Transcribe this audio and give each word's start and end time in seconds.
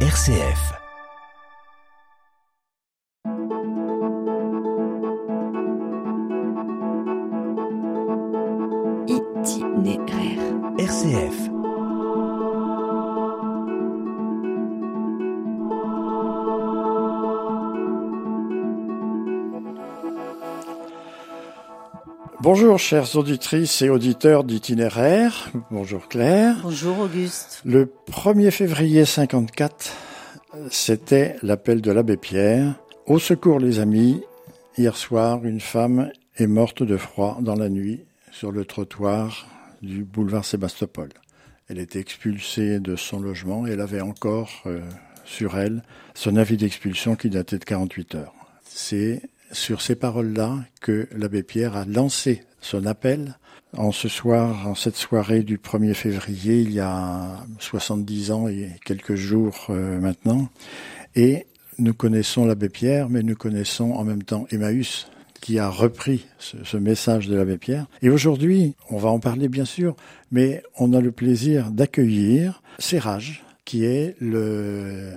RCF. 0.00 0.85
Bonjour 22.46 22.78
chères 22.78 23.16
auditrices 23.16 23.82
et 23.82 23.90
auditeurs 23.90 24.44
d'itinéraire. 24.44 25.50
Bonjour 25.72 26.06
Claire. 26.06 26.54
Bonjour 26.62 27.00
Auguste. 27.00 27.60
Le 27.64 27.92
1er 28.08 28.52
février 28.52 29.04
54, 29.04 29.92
c'était 30.70 31.34
l'appel 31.42 31.80
de 31.80 31.90
l'abbé 31.90 32.16
Pierre. 32.16 32.76
Au 33.06 33.18
secours 33.18 33.58
les 33.58 33.80
amis, 33.80 34.22
hier 34.78 34.96
soir, 34.96 35.44
une 35.44 35.58
femme 35.58 36.12
est 36.36 36.46
morte 36.46 36.84
de 36.84 36.96
froid 36.96 37.38
dans 37.40 37.56
la 37.56 37.68
nuit 37.68 38.04
sur 38.30 38.52
le 38.52 38.64
trottoir 38.64 39.48
du 39.82 40.04
boulevard 40.04 40.44
Sébastopol. 40.44 41.08
Elle 41.68 41.80
était 41.80 41.98
expulsée 41.98 42.78
de 42.78 42.94
son 42.94 43.18
logement 43.18 43.66
et 43.66 43.72
elle 43.72 43.80
avait 43.80 44.02
encore 44.02 44.62
euh, 44.66 44.82
sur 45.24 45.58
elle 45.58 45.82
son 46.14 46.36
avis 46.36 46.56
d'expulsion 46.56 47.16
qui 47.16 47.28
datait 47.28 47.58
de 47.58 47.64
48 47.64 48.14
heures. 48.14 48.34
C'est 48.62 49.22
sur 49.52 49.82
ces 49.82 49.96
paroles-là 49.96 50.58
que 50.80 51.08
l'abbé 51.12 51.42
Pierre 51.42 51.76
a 51.76 51.84
lancé 51.84 52.44
son 52.60 52.86
appel 52.86 53.36
en 53.76 53.92
ce 53.92 54.08
soir, 54.08 54.66
en 54.68 54.74
cette 54.74 54.96
soirée 54.96 55.42
du 55.42 55.58
1er 55.58 55.94
février, 55.94 56.60
il 56.60 56.72
y 56.72 56.80
a 56.80 57.44
70 57.58 58.30
ans 58.30 58.48
et 58.48 58.70
quelques 58.84 59.16
jours 59.16 59.66
euh, 59.70 60.00
maintenant. 60.00 60.48
Et 61.14 61.46
nous 61.78 61.92
connaissons 61.92 62.46
l'abbé 62.46 62.68
Pierre, 62.68 63.10
mais 63.10 63.22
nous 63.22 63.36
connaissons 63.36 63.92
en 63.92 64.04
même 64.04 64.22
temps 64.22 64.46
Emmaüs, 64.50 65.08
qui 65.40 65.58
a 65.58 65.68
repris 65.68 66.26
ce, 66.38 66.56
ce 66.64 66.76
message 66.76 67.28
de 67.28 67.36
l'abbé 67.36 67.58
Pierre. 67.58 67.86
Et 68.00 68.08
aujourd'hui, 68.08 68.74
on 68.88 68.96
va 68.96 69.10
en 69.10 69.20
parler 69.20 69.48
bien 69.48 69.66
sûr, 69.66 69.94
mais 70.30 70.62
on 70.78 70.94
a 70.94 71.00
le 71.00 71.12
plaisir 71.12 71.70
d'accueillir 71.70 72.62
Serrage, 72.78 73.44
qui 73.64 73.84
est 73.84 74.16
le 74.20 75.12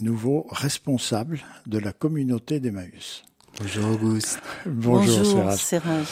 nouveau 0.00 0.46
responsable 0.50 1.40
de 1.66 1.78
la 1.78 1.92
communauté 1.92 2.60
d'Emmaüs. 2.60 3.24
Bonjour 3.60 3.90
Auguste. 3.92 4.38
Bonjour, 4.66 5.18
Bonjour. 5.18 5.52
Serrage. 5.52 6.06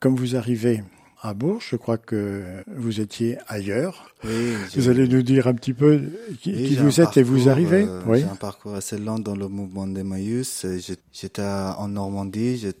Comme 0.00 0.16
vous 0.16 0.36
arrivez 0.36 0.82
à 1.22 1.32
Bourges, 1.34 1.68
je 1.70 1.76
crois 1.76 1.96
que 1.98 2.62
vous 2.76 3.00
étiez 3.00 3.38
ailleurs. 3.48 4.10
Oui, 4.24 4.54
Vous 4.76 4.88
allez 4.88 5.08
nous 5.08 5.22
dire 5.22 5.46
un 5.46 5.54
petit 5.54 5.72
peu 5.72 6.00
qui, 6.40 6.52
oui, 6.52 6.68
qui 6.68 6.74
j'ai 6.74 6.80
vous 6.82 7.00
êtes 7.00 7.16
et 7.16 7.22
vous 7.22 7.48
arrivez 7.48 7.84
euh, 7.88 8.00
Oui. 8.06 8.20
J'ai 8.20 8.24
un 8.26 8.36
parcours 8.36 8.74
assez 8.74 8.98
lent 8.98 9.18
dans 9.18 9.34
le 9.34 9.48
mouvement 9.48 9.86
d'Emmaüs. 9.86 10.66
J'étais 11.12 11.42
en 11.42 11.88
Normandie, 11.88 12.58
j'ai 12.58 12.74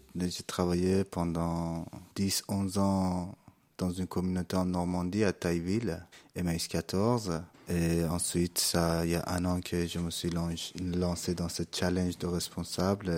travaillé 0.46 1.04
pendant 1.04 1.86
10-11 2.16 2.78
ans 2.78 3.34
dans 3.78 3.90
une 3.90 4.06
communauté 4.06 4.56
en 4.56 4.64
Normandie, 4.66 5.24
à 5.24 5.32
Tailleville, 5.32 6.02
Emmaüs 6.34 6.68
14. 6.68 7.40
Et 7.68 8.04
ensuite, 8.04 8.58
ça, 8.58 9.04
il 9.04 9.10
y 9.12 9.14
a 9.16 9.24
un 9.26 9.44
an 9.44 9.60
que 9.60 9.86
je 9.86 9.98
me 9.98 10.10
suis 10.10 10.30
lan- 10.30 10.48
lancé 10.96 11.34
dans 11.34 11.48
ce 11.48 11.62
challenge 11.72 12.16
de 12.18 12.26
responsable 12.26 13.10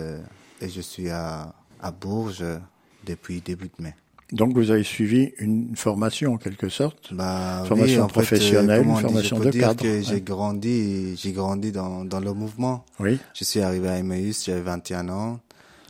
et 0.60 0.68
je 0.68 0.80
suis 0.80 1.08
à, 1.10 1.54
à 1.80 1.90
Bourges 1.90 2.44
depuis 3.04 3.40
début 3.40 3.70
de 3.76 3.82
mai. 3.82 3.94
Donc 4.32 4.54
vous 4.54 4.70
avez 4.70 4.82
suivi 4.82 5.32
une 5.38 5.74
formation 5.74 6.34
en 6.34 6.36
quelque 6.36 6.68
sorte. 6.68 7.14
Bah, 7.14 7.64
Formation 7.66 8.00
oui, 8.00 8.02
en 8.02 8.08
fait, 8.08 8.10
euh, 8.10 8.22
professionnelle, 8.22 8.82
comment 8.82 8.94
on 8.94 8.96
dit, 8.98 9.02
formation 9.04 9.36
je 9.36 9.40
de 9.40 9.44
peux 9.46 9.50
dire 9.50 9.68
cadre, 9.68 9.82
que 9.82 9.88
ouais. 9.88 10.02
j'ai 10.02 10.20
grandi, 10.20 11.16
j'ai 11.16 11.32
grandi 11.32 11.72
dans, 11.72 12.04
dans 12.04 12.20
le 12.20 12.34
mouvement. 12.34 12.84
Oui. 13.00 13.18
Je 13.34 13.44
suis 13.44 13.60
arrivé 13.60 13.88
à 13.88 13.96
Emmaüs, 13.96 14.44
j'avais 14.44 14.60
21 14.60 15.08
ans. 15.08 15.40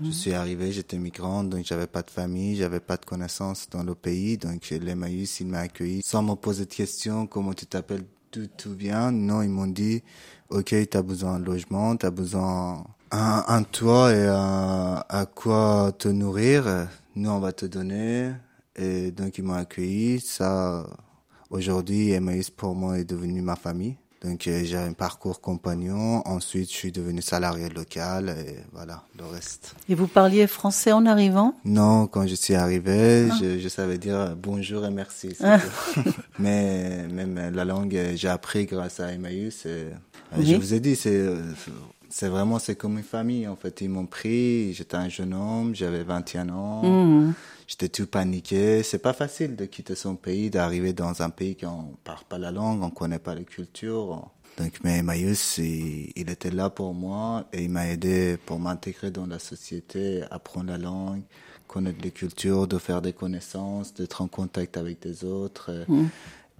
Je 0.00 0.12
suis 0.12 0.32
arrivé, 0.32 0.70
j'étais 0.70 0.96
migrant, 0.96 1.42
donc 1.42 1.64
j'avais 1.64 1.88
pas 1.88 2.02
de 2.02 2.10
famille, 2.10 2.54
j'avais 2.54 2.78
pas 2.78 2.96
de 2.96 3.04
connaissances 3.04 3.68
dans 3.68 3.82
le 3.82 3.96
pays. 3.96 4.38
Donc 4.38 4.70
l'Emmaüs, 4.70 5.40
il 5.40 5.48
m'a 5.48 5.58
accueilli 5.58 6.02
sans 6.04 6.22
me 6.22 6.34
poser 6.34 6.66
de 6.66 6.72
questions, 6.72 7.26
comment 7.26 7.52
tu 7.52 7.66
t'appelles, 7.66 8.04
tout, 8.30 8.46
tout 8.56 8.74
bien. 8.74 9.10
Non, 9.10 9.42
ils 9.42 9.48
m'ont 9.48 9.66
dit, 9.66 10.04
ok, 10.50 10.72
t'as 10.88 11.02
besoin 11.02 11.40
de 11.40 11.46
logement, 11.46 11.96
t'as 11.96 12.10
besoin 12.10 12.84
un, 13.10 13.44
un 13.48 13.62
toit 13.62 14.12
et 14.14 14.26
un, 14.26 15.02
à 15.08 15.26
quoi 15.26 15.92
te 15.98 16.08
nourrir. 16.08 16.88
Nous, 17.16 17.30
on 17.30 17.38
va 17.40 17.52
te 17.52 17.66
donner. 17.66 18.30
Et 18.76 19.10
donc 19.10 19.38
ils 19.38 19.44
m'ont 19.44 19.54
accueilli. 19.54 20.20
Ça, 20.20 20.86
aujourd'hui, 21.50 22.10
Emmaüs 22.12 22.50
pour 22.50 22.74
moi 22.74 22.98
est 22.98 23.04
devenu 23.04 23.42
ma 23.42 23.56
famille. 23.56 23.96
Donc 24.22 24.48
euh, 24.48 24.62
j'ai 24.64 24.76
un 24.76 24.92
parcours 24.92 25.40
compagnon. 25.40 26.22
Ensuite, 26.26 26.70
je 26.70 26.74
suis 26.76 26.92
devenu 26.92 27.22
salarié 27.22 27.68
local 27.68 28.34
et 28.36 28.56
voilà 28.72 29.02
le 29.16 29.24
reste. 29.24 29.74
Et 29.88 29.94
vous 29.94 30.08
parliez 30.08 30.46
français 30.48 30.90
en 30.92 31.06
arrivant? 31.06 31.54
Non, 31.64 32.08
quand 32.08 32.26
je 32.26 32.34
suis 32.34 32.54
arrivé, 32.56 33.28
je, 33.40 33.58
je 33.60 33.68
savais 33.68 33.96
dire 33.98 34.34
bonjour 34.36 34.84
et 34.86 34.90
merci. 34.90 35.36
Ah. 35.42 35.58
Mais 36.40 37.06
même 37.08 37.54
la 37.54 37.64
langue, 37.64 37.96
j'ai 38.16 38.28
appris 38.28 38.66
grâce 38.66 38.98
à 38.98 39.12
Emmaüs. 39.12 39.64
et, 39.66 39.68
euh, 39.68 39.90
Oui. 40.36 40.46
Je 40.46 40.56
vous 40.56 40.74
ai 40.74 40.80
dit, 40.80 40.96
c'est 40.96 41.14
euh, 41.14 41.40
c'est 42.18 42.26
vraiment 42.26 42.58
c'est 42.58 42.74
comme 42.74 42.98
une 42.98 43.04
famille 43.04 43.46
en 43.46 43.54
fait. 43.54 43.80
Ils 43.80 43.88
m'ont 43.88 44.06
pris. 44.06 44.74
J'étais 44.74 44.96
un 44.96 45.08
jeune 45.08 45.32
homme, 45.32 45.72
j'avais 45.76 46.02
21 46.02 46.48
ans. 46.48 46.82
Hmm. 46.82 47.32
J'étais 47.68 47.88
tout 47.88 48.08
paniqué. 48.08 48.82
C'est 48.82 48.98
pas 48.98 49.12
facile 49.12 49.54
de 49.54 49.66
quitter 49.66 49.94
son 49.94 50.16
pays, 50.16 50.50
d'arriver 50.50 50.92
dans 50.92 51.22
un 51.22 51.30
pays 51.30 51.54
qu'on 51.54 51.94
parle 52.02 52.24
pas 52.28 52.38
la 52.38 52.50
langue, 52.50 52.82
on 52.82 52.90
connaît 52.90 53.20
pas 53.20 53.36
la 53.36 53.44
culture. 53.44 54.28
Donc, 54.56 54.72
mais 54.82 54.98
Emmaüs, 54.98 55.58
il, 55.58 56.10
il 56.16 56.28
était 56.28 56.50
là 56.50 56.70
pour 56.70 56.92
moi 56.92 57.44
et 57.52 57.62
il 57.62 57.70
m'a 57.70 57.86
aidé 57.86 58.36
pour 58.46 58.58
m'intégrer 58.58 59.12
dans 59.12 59.26
la 59.26 59.38
société, 59.38 60.24
apprendre 60.32 60.70
la 60.70 60.78
langue, 60.78 61.22
connaître 61.68 62.00
les 62.02 62.10
cultures, 62.10 62.66
de 62.66 62.78
faire 62.78 63.00
des 63.00 63.12
connaissances, 63.12 63.94
d'être 63.94 64.22
en 64.22 64.26
contact 64.26 64.76
avec 64.76 65.00
des 65.00 65.22
autres. 65.22 65.70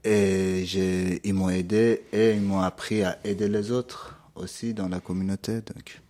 Et 0.04 0.62
j'ai, 0.66 1.20
ils 1.24 1.34
m'ont 1.34 1.50
aidé 1.50 2.04
et 2.12 2.34
ils 2.34 2.42
m'ont 2.42 2.60
appris 2.60 3.02
à 3.02 3.18
aider 3.24 3.48
les 3.48 3.72
autres 3.72 4.17
aussi 4.38 4.74
dans 4.74 4.88
la 4.88 5.00
communauté. 5.00 5.54
Donc, 5.54 6.00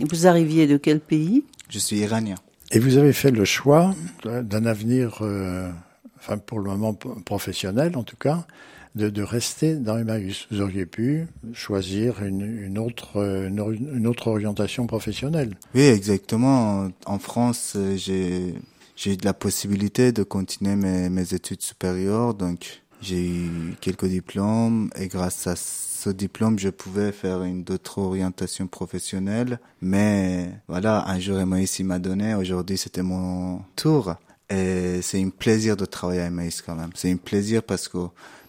Et 0.00 0.04
Vous 0.04 0.26
arriviez 0.26 0.66
de 0.66 0.76
quel 0.76 1.00
pays? 1.00 1.44
Je 1.68 1.78
suis 1.78 1.96
iranien. 1.98 2.36
Et 2.70 2.78
vous 2.78 2.96
avez 2.98 3.12
fait 3.12 3.30
le 3.30 3.44
choix 3.44 3.94
d'un 4.24 4.66
avenir, 4.66 5.18
euh, 5.22 5.70
enfin 6.18 6.36
pour 6.38 6.60
le 6.60 6.70
moment 6.70 6.94
professionnel 7.24 7.96
en 7.96 8.02
tout 8.02 8.16
cas, 8.16 8.46
de, 8.94 9.08
de 9.10 9.22
rester 9.22 9.76
dans 9.76 9.96
Emmaüs. 9.98 10.46
Vous 10.50 10.60
auriez 10.60 10.84
pu 10.86 11.26
choisir 11.54 12.22
une, 12.22 12.42
une 12.42 12.78
autre, 12.78 13.16
euh, 13.16 13.48
une, 13.48 13.60
or- 13.60 13.70
une 13.72 14.06
autre 14.06 14.26
orientation 14.28 14.86
professionnelle. 14.86 15.56
Oui, 15.74 15.82
exactement. 15.82 16.88
En 17.06 17.18
France, 17.18 17.76
j'ai 17.96 18.54
j'ai 18.96 19.12
eu 19.12 19.16
de 19.16 19.24
la 19.24 19.32
possibilité 19.34 20.10
de 20.10 20.24
continuer 20.24 20.74
mes, 20.74 21.08
mes 21.08 21.32
études 21.32 21.62
supérieures, 21.62 22.34
donc 22.34 22.82
j'ai 23.00 23.24
eu 23.28 23.76
quelques 23.80 24.06
diplômes 24.06 24.90
et 24.96 25.06
grâce 25.06 25.46
à 25.46 25.54
ce 25.98 26.10
diplôme, 26.10 26.60
je 26.60 26.68
pouvais 26.68 27.10
faire 27.10 27.42
une 27.42 27.64
d'autres 27.64 27.98
orientations 27.98 28.68
professionnelles. 28.68 29.58
Mais 29.80 30.48
voilà, 30.68 31.04
un 31.08 31.18
jour 31.18 31.40
Emmaüs 31.40 31.80
m'a 31.80 31.98
donné, 31.98 32.36
aujourd'hui 32.36 32.78
c'était 32.78 33.02
mon 33.02 33.62
tour. 33.74 34.14
Et 34.48 35.02
c'est 35.02 35.20
un 35.20 35.30
plaisir 35.30 35.76
de 35.76 35.84
travailler 35.84 36.20
à 36.20 36.26
Emmaüs 36.26 36.62
quand 36.62 36.76
même. 36.76 36.90
C'est 36.94 37.10
un 37.10 37.16
plaisir 37.16 37.64
parce 37.64 37.88
que 37.88 37.98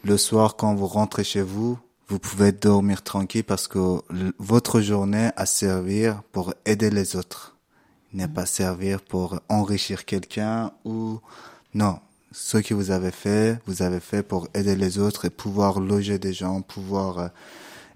le 0.04 0.18
soir, 0.18 0.58
quand 0.58 0.76
vous 0.76 0.86
rentrez 0.86 1.24
chez 1.24 1.42
vous, 1.42 1.80
vous 2.08 2.20
pouvez 2.20 2.52
dormir 2.52 3.02
tranquille 3.02 3.44
parce 3.44 3.68
que 3.68 4.00
votre 4.38 4.80
journée 4.80 5.31
a 5.36 5.46
servir 5.48 6.22
pour 6.31 6.54
aider 6.66 6.92
les 6.92 7.16
autres. 7.16 7.58
N'est 8.14 8.28
pas 8.28 8.46
servir 8.46 9.02
pour 9.02 9.40
enrichir 9.50 10.06
quelqu'un 10.06 10.72
ou 10.86 11.20
non. 11.74 12.00
Ce 12.31 12.57
que 12.59 12.73
vous 12.73 12.91
avez 12.91 13.12
fait, 13.12 13.59
vous 13.66 13.81
avez 13.81 14.00
fait 14.00 14.22
pour 14.23 14.47
aider 14.53 14.75
les 14.75 15.00
autres 15.00 15.25
et 15.25 15.29
pouvoir 15.29 15.79
loger 15.79 16.19
des 16.19 16.34
gens, 16.34 16.62
pouvoir 16.62 17.17
euh, 17.19 17.28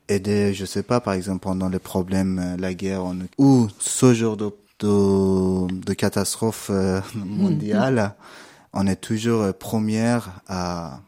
aider, 0.09 0.53
je 0.53 0.65
sais 0.65 0.83
pas, 0.83 0.99
par 0.99 1.13
exemple 1.13 1.39
pendant 1.43 1.69
les 1.69 1.79
problèmes, 1.79 2.39
euh, 2.39 2.57
la 2.57 2.73
guerre 2.73 3.03
en- 3.05 3.15
ou 3.37 3.67
ce 3.79 4.13
genre 4.13 4.35
de, 4.37 4.49
de, 4.79 5.67
de 5.85 5.93
catastrophe 5.93 6.67
euh, 6.71 6.99
mondiale, 7.15 8.15
on 8.73 8.87
est 8.87 8.95
toujours 8.99 9.53
première 9.53 10.41
à, 10.47 10.99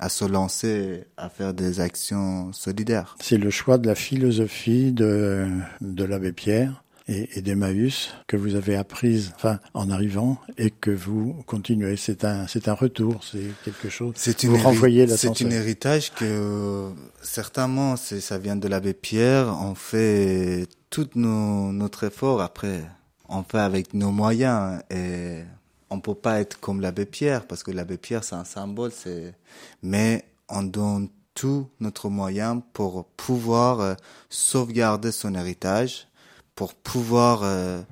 à 0.00 0.08
se 0.08 0.24
lancer, 0.24 1.04
à 1.16 1.28
faire 1.28 1.54
des 1.54 1.78
actions 1.80 2.52
solidaires. 2.52 3.16
C'est 3.20 3.38
le 3.38 3.50
choix 3.50 3.78
de 3.78 3.86
la 3.86 3.94
philosophie 3.94 4.90
de, 4.92 5.46
de 5.80 6.04
l'abbé 6.04 6.32
Pierre 6.32 6.82
et, 7.08 7.38
et 7.38 7.42
d'Emmaüs 7.42 8.10
que 8.26 8.36
vous 8.36 8.54
avez 8.54 8.76
apprise 8.76 9.32
enfin, 9.36 9.58
en 9.74 9.90
arrivant 9.90 10.38
et 10.56 10.70
que 10.70 10.90
vous 10.90 11.42
continuez. 11.46 11.96
C'est 11.96 12.24
un, 12.24 12.46
c'est 12.46 12.68
un 12.68 12.74
retour, 12.74 13.22
c'est 13.22 13.50
quelque 13.64 13.88
chose. 13.88 14.14
C'est 14.16 14.44
vous 14.44 14.56
une 14.56 14.62
renvoyez 14.62 15.06
C'est 15.08 15.42
un 15.42 15.50
héritage 15.50 16.12
que 16.12 16.90
certainement 17.22 17.96
c'est 17.96 18.20
ça 18.20 18.38
vient 18.38 18.56
de 18.56 18.68
l'abbé 18.68 18.94
Pierre. 18.94 19.48
On 19.60 19.74
fait 19.74 20.66
tout 20.90 21.08
nos, 21.14 21.72
notre 21.72 22.04
effort 22.04 22.40
après. 22.40 22.82
On 23.28 23.42
fait 23.42 23.58
avec 23.58 23.94
nos 23.94 24.10
moyens 24.10 24.82
et 24.90 25.42
on 25.90 26.00
peut 26.00 26.14
pas 26.14 26.40
être 26.40 26.60
comme 26.60 26.80
l'abbé 26.80 27.06
Pierre 27.06 27.46
parce 27.46 27.62
que 27.62 27.70
l'abbé 27.70 27.96
Pierre 27.96 28.24
c'est 28.24 28.36
un 28.36 28.44
symbole. 28.44 28.92
C'est 28.92 29.34
mais 29.82 30.24
on 30.48 30.62
donne 30.62 31.08
tout 31.34 31.68
notre 31.80 32.08
moyen 32.08 32.60
pour 32.72 33.04
pouvoir 33.04 33.80
euh, 33.80 33.94
sauvegarder 34.30 35.12
son 35.12 35.34
héritage, 35.34 36.08
pour 36.54 36.74
pouvoir 36.74 37.40
euh, 37.42 37.82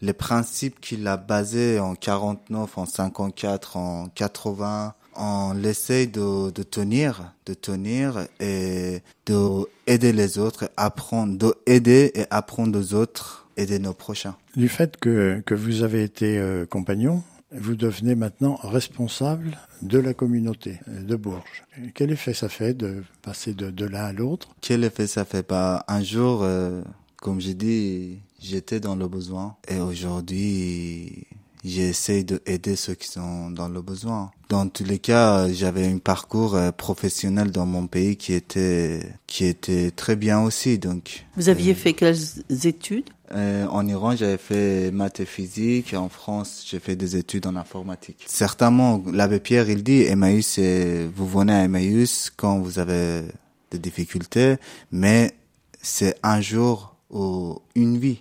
les 0.00 0.12
principes 0.12 0.80
qu'il 0.80 1.06
a 1.06 1.16
basés 1.16 1.78
en 1.80 1.94
49, 1.94 2.78
en 2.78 2.86
54, 2.86 3.76
en 3.76 4.08
80, 4.08 4.94
on 5.16 5.62
essaye 5.62 6.06
de, 6.06 6.50
de 6.50 6.62
tenir, 6.62 7.34
de 7.46 7.54
tenir 7.54 8.26
et 8.40 9.02
de 9.26 9.66
aider 9.86 10.12
les 10.12 10.38
autres, 10.38 10.70
apprendre, 10.76 11.36
de 11.36 11.54
aider 11.66 12.12
et 12.14 12.24
apprendre 12.30 12.78
aux 12.78 12.94
autres, 12.94 13.46
aider 13.56 13.78
nos 13.78 13.92
prochains. 13.92 14.36
Du 14.56 14.68
fait 14.68 14.96
que, 14.96 15.42
que 15.44 15.54
vous 15.54 15.82
avez 15.82 16.02
été 16.02 16.38
euh, 16.38 16.66
compagnon, 16.66 17.22
vous 17.54 17.74
devenez 17.74 18.14
maintenant 18.14 18.58
responsable 18.62 19.58
de 19.82 19.98
la 19.98 20.14
communauté 20.14 20.80
de 20.86 21.16
Bourges. 21.16 21.64
Quel 21.94 22.10
effet 22.10 22.32
ça 22.32 22.48
fait 22.48 22.74
de 22.74 23.02
passer 23.20 23.52
de, 23.52 23.70
de 23.70 23.84
l'un 23.84 24.04
à 24.04 24.12
l'autre? 24.12 24.48
Quel 24.60 24.84
effet 24.84 25.06
ça 25.06 25.24
fait? 25.24 25.42
Pas 25.42 25.84
Un 25.88 26.02
jour, 26.02 26.40
euh, 26.42 26.82
comme 27.22 27.40
j'ai 27.40 27.54
dit, 27.54 28.18
j'étais 28.40 28.80
dans 28.80 28.96
le 28.96 29.06
besoin 29.06 29.54
et 29.68 29.78
aujourd'hui, 29.78 31.24
j'essaie 31.64 32.24
de 32.24 32.42
aider 32.46 32.74
ceux 32.74 32.94
qui 32.94 33.06
sont 33.06 33.48
dans 33.52 33.68
le 33.68 33.80
besoin. 33.80 34.32
Dans 34.48 34.68
tous 34.68 34.82
les 34.82 34.98
cas, 34.98 35.50
j'avais 35.52 35.86
un 35.86 35.98
parcours 35.98 36.56
euh, 36.56 36.72
professionnel 36.72 37.52
dans 37.52 37.64
mon 37.64 37.86
pays 37.86 38.16
qui 38.16 38.32
était 38.32 39.02
qui 39.28 39.44
était 39.44 39.92
très 39.92 40.16
bien 40.16 40.40
aussi. 40.40 40.80
Donc, 40.80 41.24
Vous 41.36 41.48
aviez 41.48 41.74
fait 41.74 41.92
quelles 41.92 42.18
études? 42.64 43.08
Euh, 43.30 43.66
en 43.68 43.86
Iran, 43.86 44.16
j'avais 44.16 44.36
fait 44.36 44.90
maths 44.90 45.20
et 45.20 45.24
physique. 45.24 45.94
En 45.94 46.08
France, 46.08 46.64
j'ai 46.68 46.80
fait 46.80 46.96
des 46.96 47.14
études 47.16 47.46
en 47.46 47.54
informatique. 47.54 48.24
Certainement, 48.26 49.00
l'abbé 49.12 49.38
Pierre, 49.38 49.70
il 49.70 49.84
dit, 49.84 50.02
Emmaüs, 50.02 50.58
vous 50.58 51.28
venez 51.28 51.52
à 51.52 51.64
Emmaüs 51.64 52.32
quand 52.36 52.58
vous 52.58 52.80
avez 52.80 53.22
des 53.70 53.78
difficultés, 53.78 54.56
mais 54.90 55.34
c'est 55.80 56.16
un 56.24 56.40
jour 56.40 56.91
ou 57.12 57.60
une 57.74 57.98
vie. 57.98 58.20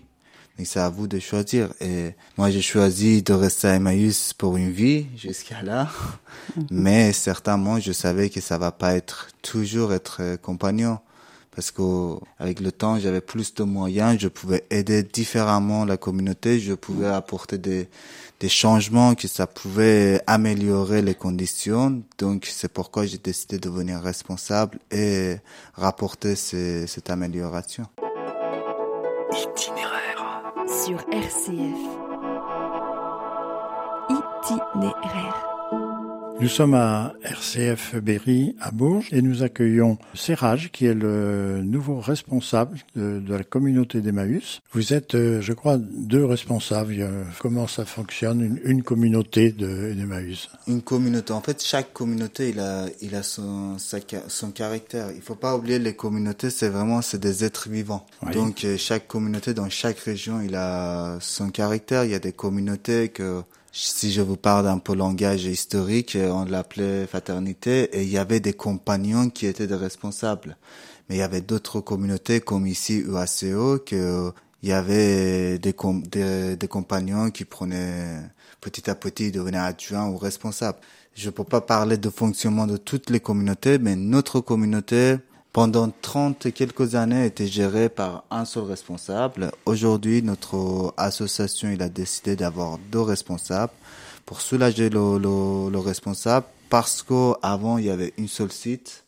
Donc 0.58 0.68
c'est 0.68 0.80
à 0.80 0.90
vous 0.90 1.08
de 1.08 1.20
choisir. 1.20 1.74
Et 1.80 2.12
moi, 2.38 2.52
j'ai 2.52 2.62
choisi 2.62 3.24
de 3.24 3.34
rester 3.34 3.68
à 3.68 3.76
Emmaüs 3.76 4.34
pour 4.34 4.58
une 4.58 4.72
vie 4.72 5.08
jusqu'à 5.16 5.62
là. 5.64 5.90
mais 6.70 7.14
certainement, 7.14 7.80
je 7.80 7.92
savais 7.92 8.30
que 8.30 8.42
ça 8.42 8.58
va 8.58 8.72
pas 8.72 8.96
être 8.96 9.30
toujours 9.42 9.94
être 9.94 10.18
euh, 10.20 10.38
compagnon 10.38 11.00
parce 11.56 11.72
que 11.72 12.16
avec 12.40 12.60
le 12.60 12.72
temps 12.72 12.98
j'avais 12.98 13.22
plus 13.22 13.54
de 13.54 13.64
moyens 13.64 14.18
je 14.20 14.28
pouvais 14.30 14.64
aider 14.70 15.04
différemment 15.04 15.86
la 15.86 15.98
communauté 15.98 16.60
je 16.60 16.74
pouvais 16.74 17.08
apporter 17.08 17.58
des 17.58 17.90
des 18.40 18.50
changements 18.50 19.16
que 19.16 19.28
ça 19.28 19.48
pouvait 19.48 20.22
améliorer 20.28 21.02
les 21.02 21.14
conditions 21.14 22.02
donc 22.18 22.48
c'est 22.50 22.72
pourquoi 22.72 23.06
j'ai 23.06 23.18
décidé 23.18 23.58
de 23.58 23.70
devenir 23.70 24.00
responsable 24.00 24.80
et 24.92 25.36
rapporter 25.74 26.36
ces, 26.36 26.88
cette 26.88 27.10
amélioration 27.10 27.86
Itinéraire. 29.34 30.44
Sur 30.68 31.00
RCF. 31.10 31.80
Itinéraire. 34.10 35.51
Nous 36.42 36.48
sommes 36.48 36.74
à 36.74 37.14
RCF 37.24 37.96
Berry 38.02 38.56
à 38.60 38.72
Bourges 38.72 39.10
et 39.12 39.22
nous 39.22 39.44
accueillons 39.44 40.00
Serrage 40.16 40.72
qui 40.72 40.88
est 40.88 40.96
le 40.96 41.62
nouveau 41.64 42.00
responsable 42.00 42.80
de, 42.96 43.20
de 43.20 43.36
la 43.36 43.44
communauté 43.44 44.02
d'Emmaüs. 44.02 44.60
Vous 44.74 44.92
êtes, 44.94 45.14
euh, 45.14 45.40
je 45.40 45.54
crois, 45.54 45.78
deux 45.78 46.26
responsables. 46.26 46.96
Euh, 47.00 47.24
Comment 47.40 47.68
ça 47.68 47.86
fonctionne 47.86 48.42
une, 48.42 48.60
une 48.64 48.82
communauté 48.82 49.52
de- 49.52 49.94
d'Emmaüs? 49.94 50.50
Une 50.68 50.82
communauté. 50.82 51.32
En 51.32 51.42
fait, 51.42 51.62
chaque 51.64 51.94
communauté, 51.94 52.50
il 52.50 52.60
a, 52.60 52.86
il 53.02 53.14
a 53.14 53.22
son, 53.22 53.78
sa 53.78 54.00
son 54.28 54.50
caractère. 54.50 55.10
Il 55.16 55.22
faut 55.22 55.36
pas 55.36 55.56
oublier 55.56 55.78
les 55.78 55.94
communautés, 55.96 56.50
c'est 56.50 56.70
vraiment, 56.70 57.04
c'est 57.04 57.20
des 57.22 57.44
êtres 57.44 57.70
vivants. 57.70 58.08
Oui. 58.26 58.34
Donc, 58.34 58.66
euh, 58.66 58.78
chaque 58.78 59.08
communauté, 59.08 59.54
dans 59.54 59.70
chaque 59.70 60.00
région, 60.00 60.42
il 60.42 60.56
a 60.56 61.18
son 61.22 61.50
caractère. 61.52 62.04
Il 62.04 62.10
y 62.12 62.16
a 62.16 62.20
des 62.20 62.34
communautés 62.34 63.10
que, 63.10 63.42
si 63.72 64.12
je 64.12 64.22
vous 64.22 64.38
parle 64.38 64.66
d'un 64.66 64.80
peu 64.80 64.94
langage 64.96 65.46
historique, 65.46 66.16
euh, 66.16 66.30
on 66.32 66.46
l'appelait 66.46 67.08
fraternité, 67.08 67.84
et 67.98 68.04
il 68.04 68.10
y 68.10 68.18
avait 68.18 68.40
des 68.40 68.54
compagnons 68.54 69.30
qui 69.30 69.46
étaient 69.48 69.68
des 69.68 69.76
responsables. 69.76 70.58
Mais 71.10 71.16
il 71.16 71.20
y 71.20 71.24
avait 71.24 71.42
d'autres 71.42 71.80
communautés, 71.82 72.42
comme 72.42 72.68
ici, 72.68 73.00
UACO, 73.00 73.80
que, 73.80 74.32
il 74.64 74.70
y 74.70 74.74
avait 74.74 75.58
des 75.58 75.74
compagnons 75.74 77.32
qui 77.32 77.46
prenaient 77.46 78.20
petit 78.62 78.90
à 78.90 78.96
petit 78.96 79.32
devenaient 79.32 79.58
adjoints 79.58 80.08
ou 80.08 80.18
responsables. 80.18 80.78
Je 81.16 81.30
peux 81.30 81.44
pas 81.44 81.62
parler 81.62 81.98
de 81.98 82.10
fonctionnement 82.10 82.68
de 82.68 82.78
toutes 82.78 83.10
les 83.10 83.20
communautés, 83.20 83.80
mais 83.80 83.96
notre 83.96 84.40
communauté, 84.40 85.18
pendant 85.54 85.90
30 86.02 86.46
et 86.46 86.52
quelques 86.52 86.96
années, 86.96 87.26
était 87.26 87.48
gérée 87.48 87.90
par 87.90 88.24
un 88.32 88.46
seul 88.46 88.64
responsable. 88.64 89.52
Aujourd'hui, 89.66 90.22
notre 90.24 90.94
association, 90.98 91.70
il 91.72 91.82
a 91.82 91.90
décidé 91.90 92.36
d'avoir 92.36 92.78
deux 92.92 93.02
responsables 93.02 93.74
pour 94.26 94.40
soulager 94.42 94.90
le, 94.90 95.18
le, 95.18 95.70
le 95.70 95.80
responsable 95.80 96.46
parce 96.70 97.04
qu'avant, 97.04 97.78
il 97.78 97.86
y 97.86 97.90
avait 97.90 98.14
une 98.18 98.30
seule 98.30 98.52
site. 98.52 99.04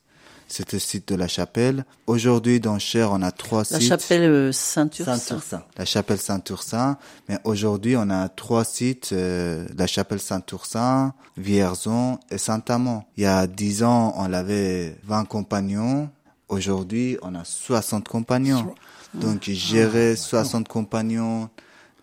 C'était 0.50 0.76
le 0.76 0.82
site 0.82 1.08
de 1.08 1.16
la 1.16 1.28
chapelle. 1.30 1.86
Aujourd'hui, 2.06 2.60
dans 2.60 2.78
Cher, 2.78 3.12
on 3.12 3.22
a 3.24 3.32
trois 3.32 3.64
La 3.72 3.80
sites. 3.80 3.88
chapelle 3.88 4.24
euh, 4.30 4.52
Saint-Ursin. 4.52 5.18
Saint-Ursin. 5.18 5.64
La 5.78 5.86
chapelle 5.86 6.20
Saint-Ursin. 6.20 6.98
Mais 7.30 7.40
aujourd'hui, 7.46 7.96
on 7.98 8.08
a 8.12 8.28
trois 8.30 8.64
sites, 8.66 9.10
euh, 9.14 9.66
la 9.76 9.88
chapelle 9.88 10.20
Saint-Ursin, 10.20 11.14
Vierzon 11.38 12.20
et 12.30 12.38
Saint-Amand. 12.38 13.06
Il 13.18 13.24
y 13.24 13.26
a 13.26 13.48
dix 13.48 13.82
ans, 13.84 14.14
on 14.18 14.32
avait 14.34 14.96
20 15.06 15.26
compagnons. 15.26 16.10
Aujourd'hui, 16.54 17.18
on 17.24 17.34
a 17.34 17.44
60 17.44 18.08
compagnons. 18.08 18.76
Donc, 19.16 19.46
gérer 19.46 20.16
60 20.16 20.68
compagnons, 20.68 21.50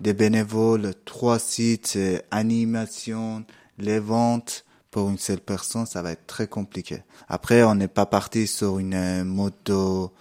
des 0.00 0.12
bénévoles, 0.12 0.92
trois 1.04 1.38
sites, 1.38 1.94
euh, 1.94 2.18
animation, 2.32 3.44
les 3.78 4.00
ventes, 4.00 4.64
pour 4.90 5.08
une 5.08 5.18
seule 5.18 5.38
personne, 5.38 5.86
ça 5.86 6.02
va 6.02 6.10
être 6.10 6.26
très 6.26 6.48
compliqué. 6.48 7.04
Après, 7.28 7.62
on 7.62 7.76
n'est 7.76 7.86
pas 7.86 8.06
parti 8.06 8.48
sur 8.48 8.80
une 8.80 8.94
euh, 8.94 9.24
moto 9.24 10.12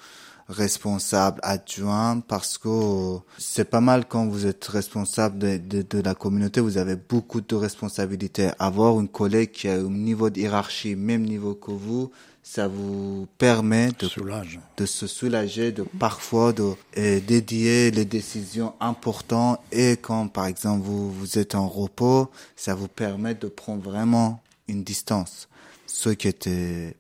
responsable 0.48 1.40
adjoint 1.42 2.20
parce 2.28 2.60
que 2.60 3.18
c'est 3.40 3.70
pas 3.70 3.81
mal 3.81 4.06
quand 4.08 4.28
vous 4.28 4.46
êtes 4.46 4.66
responsable 4.66 5.40
de, 5.40 5.58
de, 5.58 5.81
de 5.81 6.02
la 6.04 6.14
communauté, 6.14 6.62
vous 6.62 6.78
avez 6.78 6.96
beaucoup 6.96 7.42
de 7.42 7.56
responsabilités. 7.56 8.50
Avoir 8.60 9.00
une 9.00 9.10
collègue 9.10 9.52
qui 9.52 9.68
a 9.70 9.74
un 9.74 9.90
niveau 9.90 10.30
de 10.30 10.40
hiérarchie, 10.40 10.96
même 10.96 11.24
niveau 11.24 11.56
que 11.56 11.72
vous, 11.72 12.12
ça 12.44 12.68
vous 12.68 13.28
permet 13.38 13.90
de 14.00 14.08
Soulage. 14.08 14.60
de 14.78 14.86
se 14.86 15.06
soulager, 15.08 15.72
de 15.72 15.84
parfois 15.84 16.52
de 16.54 16.74
euh, 16.98 17.19
dédier 17.19 17.92
les 17.92 18.06
décisions 18.06 18.74
importantes 18.80 19.60
et 19.72 19.98
quand 19.98 20.28
par 20.28 20.48
exemple 20.48 20.81
vous 20.84 21.12
vous 21.12 21.38
êtes 21.38 21.54
en 21.56 21.68
repos, 21.68 22.30
ça 22.56 22.74
vous 22.76 22.88
permet 22.88 23.36
de 23.36 23.48
prendre 23.48 23.84
vraiment 23.84 24.42
une 24.68 24.84
distance. 24.84 25.48
Ce 25.86 26.10
qui 26.10 26.28
était 26.28 26.96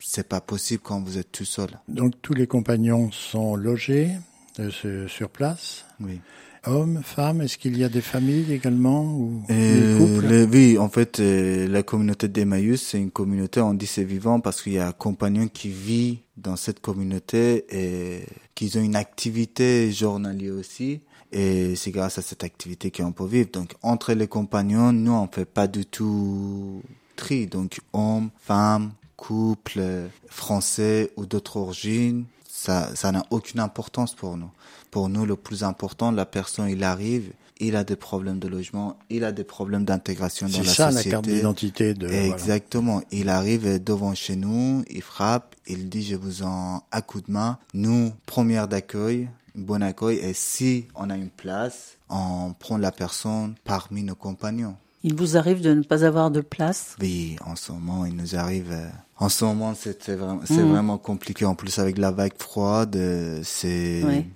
c'est 0.00 0.26
pas 0.28 0.40
possible 0.40 0.82
quand 0.82 1.00
vous 1.02 1.18
êtes 1.18 1.30
tout 1.30 1.44
seul. 1.44 1.70
Donc 1.88 2.14
tous 2.22 2.34
les 2.34 2.46
compagnons 2.46 3.10
sont 3.12 3.54
logés 3.56 4.10
euh, 4.58 4.70
sur- 4.70 5.08
sur 5.10 5.28
place. 5.30 5.84
Oui. 6.00 6.20
Hommes, 6.66 7.00
femmes, 7.02 7.40
est-ce 7.40 7.56
qu'il 7.56 7.78
y 7.78 7.84
a 7.84 7.88
des 7.88 8.02
familles 8.02 8.52
également 8.52 9.04
ou 9.14 9.42
des 9.48 9.96
couples 9.96 10.26
les- 10.26 10.44
oui, 10.44 10.78
en 10.78 10.90
fait, 10.90 11.18
euh, 11.18 11.66
la 11.68 11.82
communauté 11.82 12.28
d'Emmaüs, 12.28 12.82
c'est 12.82 12.98
une 12.98 13.10
communauté, 13.10 13.60
on 13.62 13.72
dit 13.72 13.86
c'est 13.86 14.04
vivant 14.04 14.40
parce 14.40 14.60
qu'il 14.60 14.74
y 14.74 14.78
a 14.78 14.88
un 14.88 14.92
compagnon 14.92 15.48
qui 15.48 15.70
vit 15.70 16.18
dans 16.36 16.56
cette 16.56 16.80
communauté 16.80 17.64
et 17.70 18.26
qu'ils 18.54 18.76
ont 18.78 18.82
une 18.82 18.96
activité 18.96 19.90
journalière 19.90 20.54
aussi. 20.54 21.00
Et 21.32 21.76
c'est 21.76 21.92
grâce 21.92 22.18
à 22.18 22.22
cette 22.22 22.44
activité 22.44 22.90
qu'on 22.90 23.12
peut 23.12 23.24
vivre. 23.26 23.48
Donc, 23.52 23.72
entre 23.82 24.12
les 24.12 24.26
compagnons, 24.26 24.92
nous, 24.92 25.12
on 25.12 25.28
fait 25.28 25.44
pas 25.46 25.66
du 25.68 25.86
tout 25.86 26.82
tri. 27.16 27.46
Donc, 27.46 27.78
hommes, 27.92 28.30
femmes, 28.42 28.90
couples, 29.16 29.80
français 30.26 31.10
ou 31.16 31.26
d'autres 31.26 31.56
origines, 31.58 32.24
ça, 32.62 32.94
ça 32.94 33.10
n'a 33.10 33.24
aucune 33.30 33.58
importance 33.60 34.14
pour 34.14 34.36
nous. 34.36 34.50
Pour 34.90 35.08
nous, 35.08 35.24
le 35.24 35.36
plus 35.36 35.64
important, 35.64 36.10
la 36.12 36.26
personne, 36.26 36.68
il 36.68 36.84
arrive, 36.84 37.32
il 37.58 37.74
a 37.74 37.84
des 37.84 37.96
problèmes 37.96 38.38
de 38.38 38.48
logement, 38.48 38.98
il 39.08 39.24
a 39.24 39.32
des 39.32 39.44
problèmes 39.44 39.84
d'intégration 39.86 40.46
dans 40.46 40.52
C'est 40.58 40.64
la 40.64 40.72
ça 40.74 40.84
la 40.86 40.90
société. 40.92 41.10
carte 41.10 41.24
d'identité 41.26 41.94
de. 41.94 42.06
voilà. 42.06 42.26
Exactement. 42.26 43.00
Il 43.12 43.30
arrive 43.30 43.82
devant 43.82 44.14
chez 44.14 44.36
nous, 44.36 44.84
il 44.90 45.00
frappe, 45.02 45.54
il 45.66 45.88
dit 45.88 46.02
je 46.02 46.16
vous 46.16 46.42
en 46.42 46.82
un 46.92 47.00
coup 47.00 47.22
de 47.22 47.30
main. 47.32 47.58
Nous, 47.72 48.12
première 48.26 48.68
d'accueil, 48.68 49.28
bon 49.54 49.82
accueil, 49.82 50.18
et 50.18 50.34
si 50.34 50.86
on 50.94 51.08
a 51.08 51.16
une 51.16 51.30
place, 51.30 51.96
on 52.10 52.52
prend 52.58 52.76
la 52.76 52.92
personne 52.92 53.54
parmi 53.64 54.02
nos 54.02 54.14
compagnons. 54.16 54.76
Il 55.02 55.14
vous 55.14 55.36
arrive 55.36 55.60
de 55.62 55.72
ne 55.72 55.82
pas 55.82 56.04
avoir 56.04 56.30
de 56.30 56.40
place? 56.42 56.94
Oui, 57.00 57.36
en 57.46 57.56
ce 57.56 57.72
moment, 57.72 58.04
il 58.04 58.14
nous 58.16 58.36
arrive. 58.36 58.70
euh, 58.70 58.88
En 59.18 59.28
ce 59.28 59.44
moment, 59.44 59.74
vraiment, 60.08 60.40
c'est 60.46 60.62
Mhm. 60.62 60.70
vraiment 60.72 60.96
compliqué. 60.98 61.44
En 61.44 61.54
plus, 61.54 61.78
avec 61.78 61.98
la 61.98 62.10
vague 62.10 62.32
froide, 62.38 62.96
euh, 62.96 63.40
c'est. 63.44 64.02
Oui. 64.04 64.26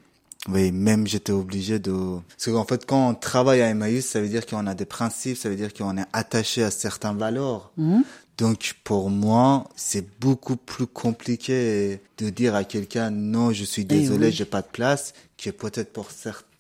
Oui, 0.51 0.73
même 0.73 1.07
j'étais 1.07 1.33
obligé 1.33 1.79
de. 1.79 2.19
Parce 2.37 2.51
qu'en 2.55 2.67
fait, 2.67 2.85
quand 2.85 3.09
on 3.09 3.15
travaille 3.15 3.63
à 3.63 3.71
Emmaüs, 3.71 4.05
ça 4.05 4.21
veut 4.21 4.29
dire 4.29 4.45
qu'on 4.45 4.67
a 4.67 4.75
des 4.75 4.85
principes, 4.85 5.39
ça 5.39 5.49
veut 5.49 5.57
dire 5.57 5.73
qu'on 5.73 5.97
est 5.97 6.05
attaché 6.13 6.63
à 6.63 6.71
certaines 6.71 7.17
valeurs. 7.17 7.73
Mhm. 7.79 8.03
Donc 8.37 8.75
pour 8.85 9.09
moi, 9.09 9.65
c'est 9.75 10.05
beaucoup 10.21 10.57
plus 10.57 10.87
compliqué 10.87 12.01
de 12.19 12.29
dire 12.29 12.55
à 12.55 12.65
quelqu'un 12.65 13.09
non, 13.11 13.53
je 13.53 13.65
suis 13.65 13.87
désolé, 13.87 14.27
oui. 14.27 14.33
j'ai 14.33 14.45
pas 14.45 14.61
de 14.61 14.67
place, 14.67 15.15
que 15.39 15.49
peut-être 15.49 15.93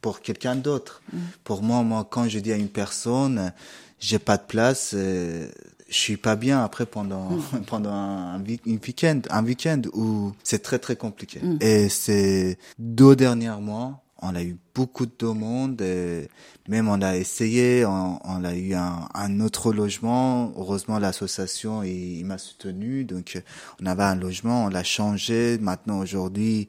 pour 0.01 0.21
quelqu'un 0.23 0.57
d'autre. 0.57 1.03
Pour 1.45 1.63
moi, 1.63 1.83
moi, 1.83 2.07
quand 2.11 2.27
je 2.29 2.39
dis 2.39 2.53
à 2.53 2.57
une 2.57 2.69
personne, 2.69 3.53
j'ai 4.01 4.19
pas 4.19 4.37
de 4.37 4.43
place, 4.43 4.93
euh, 4.95 5.49
je 5.89 5.95
suis 5.99 6.17
pas 6.17 6.37
bien 6.37 6.63
après 6.65 6.87
pendant 6.87 7.29
pendant 7.67 7.93
un, 7.93 8.41
week- 8.43 8.63
un 8.67 8.79
week-end, 8.87 9.21
un 9.31 9.45
week-end 9.45 9.83
où 9.93 10.33
c'est 10.43 10.63
très 10.63 10.79
très 10.79 10.97
compliqué. 10.97 11.41
Et 11.61 11.89
c'est 11.89 12.59
deux 12.79 13.15
derniers 13.17 13.57
mois, 13.61 14.03
on 14.21 14.35
a 14.35 14.43
eu 14.43 14.57
beaucoup 14.75 15.05
de 15.07 15.13
demandes, 15.19 15.81
et 15.83 16.29
même 16.69 16.89
on 16.89 17.01
a 17.03 17.17
essayé, 17.17 17.85
on, 17.85 18.19
on 18.25 18.45
a 18.45 18.55
eu 18.55 18.75
un, 18.75 19.07
un 19.15 19.41
autre 19.41 19.73
logement. 19.73 20.53
Heureusement, 20.57 20.99
l'association 20.99 21.83
il, 21.83 22.19
il 22.21 22.25
m'a 22.25 22.39
soutenu, 22.39 23.05
donc 23.05 23.37
euh, 23.37 23.41
on 23.83 23.87
avait 23.87 24.03
un 24.05 24.17
logement, 24.17 24.65
on 24.65 24.69
l'a 24.69 24.83
changé. 24.85 25.59
Maintenant, 25.61 25.99
aujourd'hui, 26.01 26.69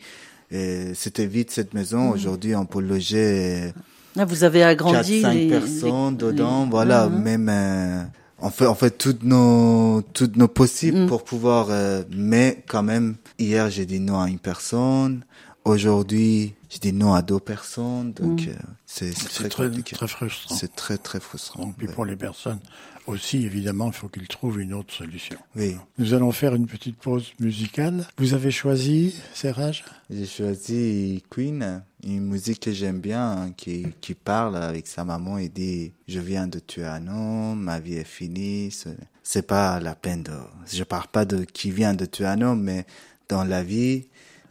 euh, 0.54 0.92
c'était 0.94 1.26
vide 1.28 1.50
cette 1.50 1.74
maison. 1.74 2.10
Aujourd'hui, 2.12 2.56
on 2.56 2.66
peut 2.66 2.82
loger 2.82 3.72
Ah, 4.18 4.26
vous 4.26 4.44
avez 4.44 4.60
4 4.60 4.70
agrandi 4.70 5.22
5 5.22 5.34
les- 5.34 5.48
personnes 5.50 6.12
les- 6.14 6.18
dedans. 6.18 6.64
les- 6.66 6.70
Voilà, 6.72 7.08
Mhm. 7.10 7.22
même 7.22 7.50
euh, 7.50 8.04
on 8.40 8.50
fait 8.50 8.66
on 8.68 8.76
fait 8.76 8.92
toutes 8.98 9.24
nos 9.24 10.02
toutes 10.14 10.36
nos 10.38 10.48
possibles 10.48 11.00
Mhm. 11.00 11.08
pour 11.08 11.24
pouvoir. 11.24 11.68
euh, 11.70 12.04
mais 12.12 12.64
quand 12.68 12.84
même, 12.84 13.16
hier 13.40 13.70
j'ai 13.70 13.86
dit 13.86 14.00
non 14.00 14.20
à 14.22 14.30
une 14.30 14.40
personne. 14.40 15.24
Aujourd'hui, 15.66 16.54
j'ai 16.70 16.80
dit 16.80 16.94
non 16.94 17.14
à 17.14 17.22
deux 17.22 17.40
personnes. 17.40 18.14
Donc 18.14 18.42
Mhm. 18.42 18.50
euh, 18.50 18.54
c'est 18.86 19.12
très, 19.14 19.50
très, 19.50 19.70
très 19.70 20.08
frustrant. 20.08 20.56
C'est 20.56 20.76
très 20.76 20.98
très 20.98 21.20
frustrant. 21.20 21.74
Puis 21.78 21.88
Ouais. 21.88 21.94
pour 21.94 22.06
les 22.06 22.16
personnes 22.16 22.60
aussi, 23.08 23.46
évidemment, 23.46 23.88
il 23.88 23.94
faut 23.94 24.08
qu'ils 24.08 24.28
trouvent 24.28 24.60
une 24.60 24.74
autre 24.74 24.94
solution. 24.94 25.38
Oui, 25.56 25.76
Nous 25.98 26.14
allons 26.14 26.32
faire 26.32 26.56
une 26.56 26.68
petite 26.68 26.98
pause 26.98 27.34
musicale. 27.40 28.06
Vous 28.18 28.34
avez 28.34 28.52
choisi, 28.52 29.16
Serrage? 29.34 29.84
J'ai 30.10 30.26
choisi 30.26 31.24
Queen, 31.30 31.84
une 32.04 32.26
musique 32.26 32.62
que 32.62 32.72
j'aime 32.72 33.00
bien, 33.00 33.32
hein, 33.32 33.52
qui 33.56 33.88
qui 34.02 34.14
parle 34.14 34.56
avec 34.58 34.88
sa 34.88 35.04
maman 35.04 35.38
et 35.38 35.50
dit 35.50 35.94
je 36.08 36.20
viens 36.20 36.48
de 36.48 36.60
tuer 36.60 36.86
un 36.86 37.08
homme, 37.08 37.62
ma 37.62 37.80
vie 37.80 37.96
est 37.96 38.04
finie. 38.04 38.76
C'est 39.24 39.48
pas 39.48 39.80
la 39.80 39.96
peine 39.96 40.24
de. 40.24 40.34
Je 40.72 40.84
parle 40.84 41.08
pas 41.08 41.26
de 41.26 41.44
qui 41.44 41.72
vient 41.72 41.94
de 41.94 42.06
tuer 42.06 42.26
un 42.28 42.42
homme, 42.42 42.62
mais 42.62 42.86
dans 43.30 43.44
la 43.44 43.64
vie, 43.64 44.06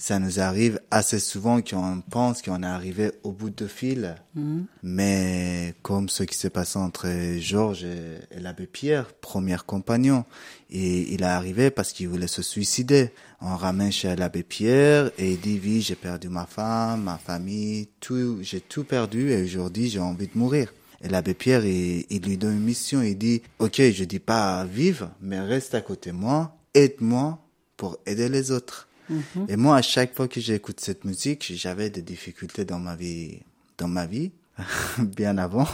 ça 0.05 0.19
nous 0.19 0.39
arrive 0.39 0.81
assez 0.91 1.19
souvent 1.19 1.63
qu'on 1.63 2.03
pense 2.11 2.43
qu'on 2.43 2.63
est 2.63 2.67
arrivé 2.67 3.13
au 3.23 3.33
bout 3.33 3.49
de 3.49 3.67
fil. 3.67 4.17
Mais 4.83 5.75
comme 5.81 6.11
ce 6.11 6.25
qui 6.25 6.37
s'est 6.37 6.51
passé 6.51 6.79
entre 6.79 7.09
Georges 7.39 7.85
et, 7.85 8.19
et 8.31 8.39
l'abbé 8.39 8.67
Pierre, 8.67 9.15
premier 9.15 9.57
compagnon, 9.67 10.27
et 10.69 11.11
il 11.15 11.23
est 11.23 11.25
arrivé 11.25 11.71
parce 11.71 11.95
qu'il 11.95 12.09
voulait 12.11 12.27
se 12.27 12.43
suicider. 12.43 13.13
On 13.41 13.57
ramène 13.57 13.91
chez 13.93 14.15
l'abbé 14.15 14.43
Pierre 14.43 15.11
et 15.17 15.33
il 15.33 15.41
dit, 15.41 15.59
oui, 15.65 15.81
j'ai 15.81 15.95
perdu 15.95 16.29
ma 16.29 16.45
femme, 16.45 17.05
ma 17.05 17.17
famille, 17.17 17.89
tout, 17.99 18.41
j'ai 18.43 18.61
tout 18.61 18.85
perdu 18.85 19.31
et 19.31 19.43
aujourd'hui 19.43 19.89
j'ai 19.89 20.01
envie 20.01 20.27
de 20.27 20.37
mourir. 20.37 20.75
Et 21.01 21.09
l'abbé 21.09 21.33
Pierre, 21.33 21.65
il, 21.65 22.05
il 22.11 22.23
lui 22.23 22.37
donne 22.37 22.57
une 22.59 22.63
mission, 22.63 23.01
il 23.01 23.17
dit, 23.17 23.41
ok, 23.59 23.81
je 23.81 24.05
dis 24.05 24.19
pas 24.19 24.67
vivre, 24.67 25.13
mais 25.23 25.41
reste 25.41 25.75
à 25.75 25.81
côté 25.81 26.11
de 26.11 26.17
moi, 26.17 26.59
aide-moi 26.75 27.39
pour 27.79 27.97
aider 28.05 28.29
les 28.29 28.51
autres. 28.51 28.87
Et 29.49 29.57
moi, 29.57 29.77
à 29.77 29.83
chaque 29.83 30.15
fois 30.15 30.29
que 30.29 30.41
j'écoute 30.41 30.81
cette 30.81 31.05
musique, 31.05 31.53
j'avais 31.55 31.91
des 31.91 32.03
difficultés 32.03 32.65
dans 32.65 32.79
ma 32.79 32.97
vie, 32.97 33.41
dans 33.79 33.89
ma 33.89 34.07
vie, 34.07 34.31
bien 34.99 35.39
avant. 35.39 35.67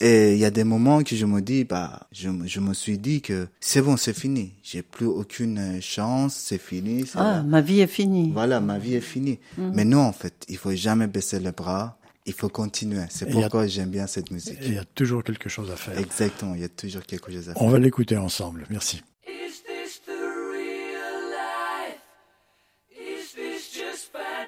Et 0.00 0.34
il 0.34 0.38
y 0.38 0.44
a 0.44 0.50
des 0.52 0.62
moments 0.62 1.02
que 1.02 1.16
je 1.16 1.26
me 1.26 1.40
dis, 1.40 1.64
bah, 1.64 2.06
je, 2.12 2.28
me- 2.28 2.46
je 2.46 2.60
me 2.60 2.72
suis 2.72 2.98
dit 2.98 3.20
que 3.20 3.48
c'est 3.58 3.82
bon, 3.82 3.96
c'est 3.96 4.16
fini. 4.16 4.52
J'ai 4.62 4.82
plus 4.82 5.06
aucune 5.06 5.80
chance, 5.82 6.36
c'est 6.36 6.58
fini. 6.60 7.04
Ah, 7.16 7.42
ma 7.42 7.60
vie 7.60 7.80
est 7.80 7.88
finie. 7.88 8.30
Voilà, 8.32 8.60
ma 8.60 8.78
vie 8.78 8.94
est 8.94 9.00
finie. 9.00 9.40
Mhm. 9.56 9.72
Mais 9.74 9.84
non, 9.84 10.02
en 10.02 10.12
fait, 10.12 10.44
il 10.48 10.56
faut 10.56 10.72
jamais 10.74 11.08
baisser 11.08 11.40
les 11.40 11.50
bras. 11.50 11.98
Il 12.26 12.32
faut 12.34 12.48
continuer. 12.50 13.04
C'est 13.10 13.28
pourquoi 13.30 13.66
j'aime 13.66 13.88
bien 13.90 14.06
cette 14.06 14.30
musique. 14.30 14.58
Il 14.62 14.74
y 14.74 14.78
a 14.78 14.84
toujours 14.84 15.24
quelque 15.24 15.48
chose 15.48 15.70
à 15.70 15.76
faire. 15.76 15.98
Exactement, 15.98 16.54
il 16.54 16.60
y 16.60 16.64
a 16.64 16.68
toujours 16.68 17.02
quelque 17.02 17.32
chose 17.32 17.48
à 17.48 17.54
faire. 17.54 17.62
On 17.62 17.70
va 17.70 17.78
l'écouter 17.78 18.16
ensemble. 18.18 18.66
Merci. 18.70 19.02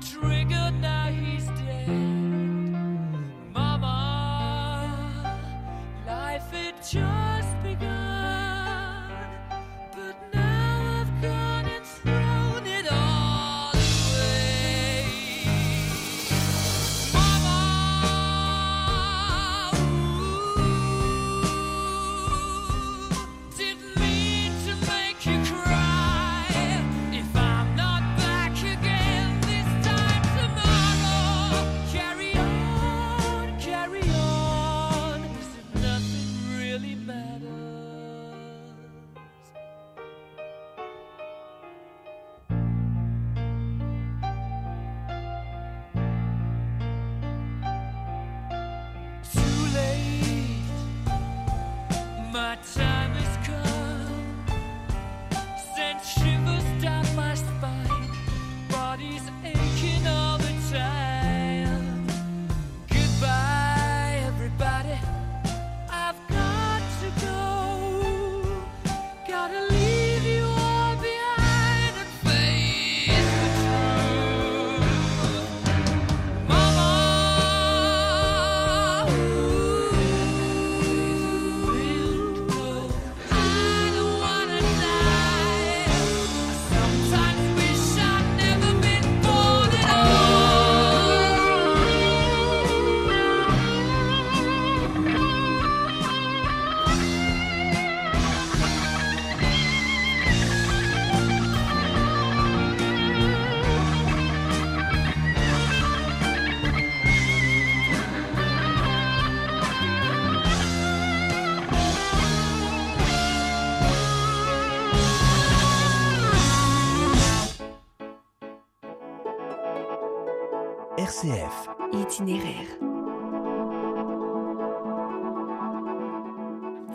dream. 0.00 0.37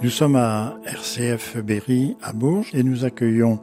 Nous 0.01 0.09
sommes 0.09 0.35
à 0.35 0.75
RCF 0.85 1.57
Berry 1.63 2.17
à 2.21 2.33
Bourges 2.33 2.71
et 2.73 2.83
nous 2.83 3.05
accueillons 3.05 3.59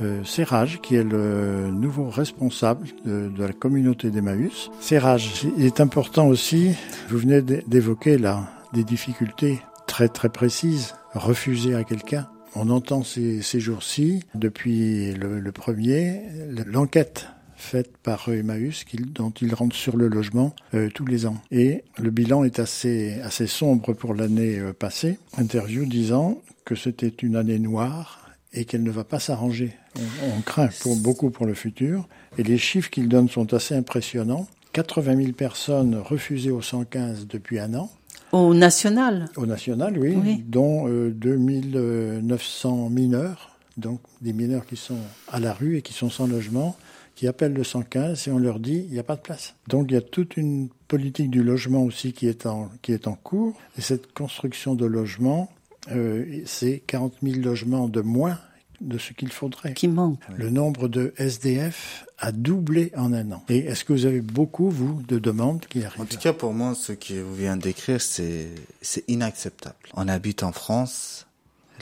euh, 0.00 0.24
Serrage 0.24 0.80
qui 0.82 0.96
est 0.96 1.04
le 1.04 1.70
nouveau 1.70 2.10
responsable 2.10 2.88
de, 3.04 3.30
la 3.38 3.52
communauté 3.52 4.10
d'Emmaüs. 4.10 4.70
Serrage, 4.80 5.46
il 5.56 5.64
est 5.64 5.80
important 5.80 6.26
aussi, 6.26 6.72
vous 7.08 7.18
venez 7.18 7.40
d'évoquer 7.40 8.18
là 8.18 8.50
des 8.72 8.82
difficultés 8.82 9.60
très 9.86 10.08
très 10.08 10.28
précises, 10.28 10.94
refuser 11.14 11.76
à 11.76 11.84
quelqu'un. 11.84 12.26
On 12.56 12.68
entend 12.70 13.04
ces, 13.04 13.60
jours-ci, 13.60 14.24
depuis 14.34 15.14
le 15.14 15.52
premier, 15.52 16.22
l'enquête 16.66 17.28
faite 17.56 17.96
par 18.02 18.28
Emmaüs 18.28 18.84
dont 19.14 19.30
ils 19.40 19.54
rentrent 19.54 19.76
sur 19.76 19.96
le 19.96 20.08
logement 20.08 20.54
euh, 20.74 20.88
tous 20.94 21.06
les 21.06 21.26
ans. 21.26 21.36
Et 21.50 21.84
le 21.98 22.10
bilan 22.10 22.44
est 22.44 22.58
assez, 22.58 23.18
assez 23.22 23.46
sombre 23.46 23.92
pour 23.94 24.14
l'année 24.14 24.58
euh, 24.58 24.72
passée. 24.72 25.18
Interview 25.38 25.86
disant 25.86 26.38
que 26.64 26.74
c'était 26.74 27.08
une 27.22 27.36
année 27.36 27.58
noire 27.58 28.30
et 28.52 28.64
qu'elle 28.64 28.82
ne 28.82 28.90
va 28.90 29.04
pas 29.04 29.18
s'arranger. 29.20 29.74
On, 29.98 30.36
on 30.38 30.40
craint 30.42 30.68
pour, 30.80 30.96
beaucoup 30.96 31.30
pour 31.30 31.46
le 31.46 31.54
futur. 31.54 32.08
Et 32.38 32.42
les 32.42 32.58
chiffres 32.58 32.90
qu'il 32.90 33.08
donne 33.08 33.28
sont 33.28 33.52
assez 33.54 33.74
impressionnants. 33.74 34.46
80 34.72 35.16
000 35.16 35.32
personnes 35.32 35.96
refusées 35.96 36.50
au 36.50 36.60
115 36.62 37.26
depuis 37.26 37.58
un 37.58 37.74
an. 37.74 37.90
Au 38.32 38.52
national. 38.54 39.28
Au 39.36 39.46
national, 39.46 39.96
oui, 39.98 40.14
Oui. 40.20 40.44
dont 40.46 40.88
euh, 40.88 41.10
2900 41.10 42.90
mineurs, 42.90 43.56
donc 43.76 44.00
des 44.20 44.32
mineurs 44.32 44.66
qui 44.66 44.76
sont 44.76 44.98
à 45.30 45.38
la 45.40 45.52
rue 45.52 45.76
et 45.76 45.82
qui 45.82 45.92
sont 45.92 46.10
sans 46.10 46.26
logement, 46.26 46.76
qui 47.16 47.26
appellent 47.26 47.54
le 47.54 47.64
115 47.64 48.28
et 48.28 48.30
on 48.30 48.38
leur 48.38 48.60
dit 48.60 48.84
il 48.86 48.92
n'y 48.92 49.00
a 49.00 49.02
pas 49.02 49.16
de 49.16 49.22
place. 49.22 49.56
Donc 49.66 49.86
il 49.90 49.94
y 49.94 49.96
a 49.96 50.02
toute 50.02 50.36
une 50.36 50.68
politique 50.86 51.30
du 51.30 51.42
logement 51.42 51.82
aussi 51.82 52.12
qui 52.12 52.28
est 52.28 52.46
en, 52.46 52.70
qui 52.82 52.92
est 52.92 53.08
en 53.08 53.14
cours. 53.14 53.58
Et 53.76 53.80
cette 53.80 54.12
construction 54.12 54.76
de 54.76 54.86
logements, 54.86 55.50
euh, 55.90 56.42
c'est 56.44 56.82
40 56.86 57.14
000 57.22 57.40
logements 57.40 57.88
de 57.88 58.02
moins 58.02 58.38
de 58.82 58.98
ce 58.98 59.14
qu'il 59.14 59.32
faudrait. 59.32 59.72
Qui 59.72 59.88
manque. 59.88 60.20
Le 60.36 60.50
nombre 60.50 60.88
de 60.88 61.14
SDF 61.16 62.04
a 62.18 62.30
doublé 62.30 62.92
en 62.94 63.14
un 63.14 63.32
an. 63.32 63.42
Et 63.48 63.58
est-ce 63.60 63.84
que 63.84 63.94
vous 63.94 64.04
avez 64.04 64.20
beaucoup, 64.20 64.68
vous, 64.68 65.02
de 65.08 65.18
demandes 65.18 65.64
qui 65.66 65.82
arrivent? 65.82 66.02
En 66.02 66.04
tout 66.04 66.18
cas, 66.18 66.34
pour 66.34 66.52
moi, 66.52 66.74
ce 66.74 66.92
que 66.92 67.14
vous 67.14 67.34
venez 67.34 67.56
d'écrire, 67.56 68.00
c'est, 68.00 68.48
c'est 68.82 69.04
inacceptable. 69.08 69.76
On 69.94 70.08
habite 70.08 70.42
en 70.42 70.52
France. 70.52 71.25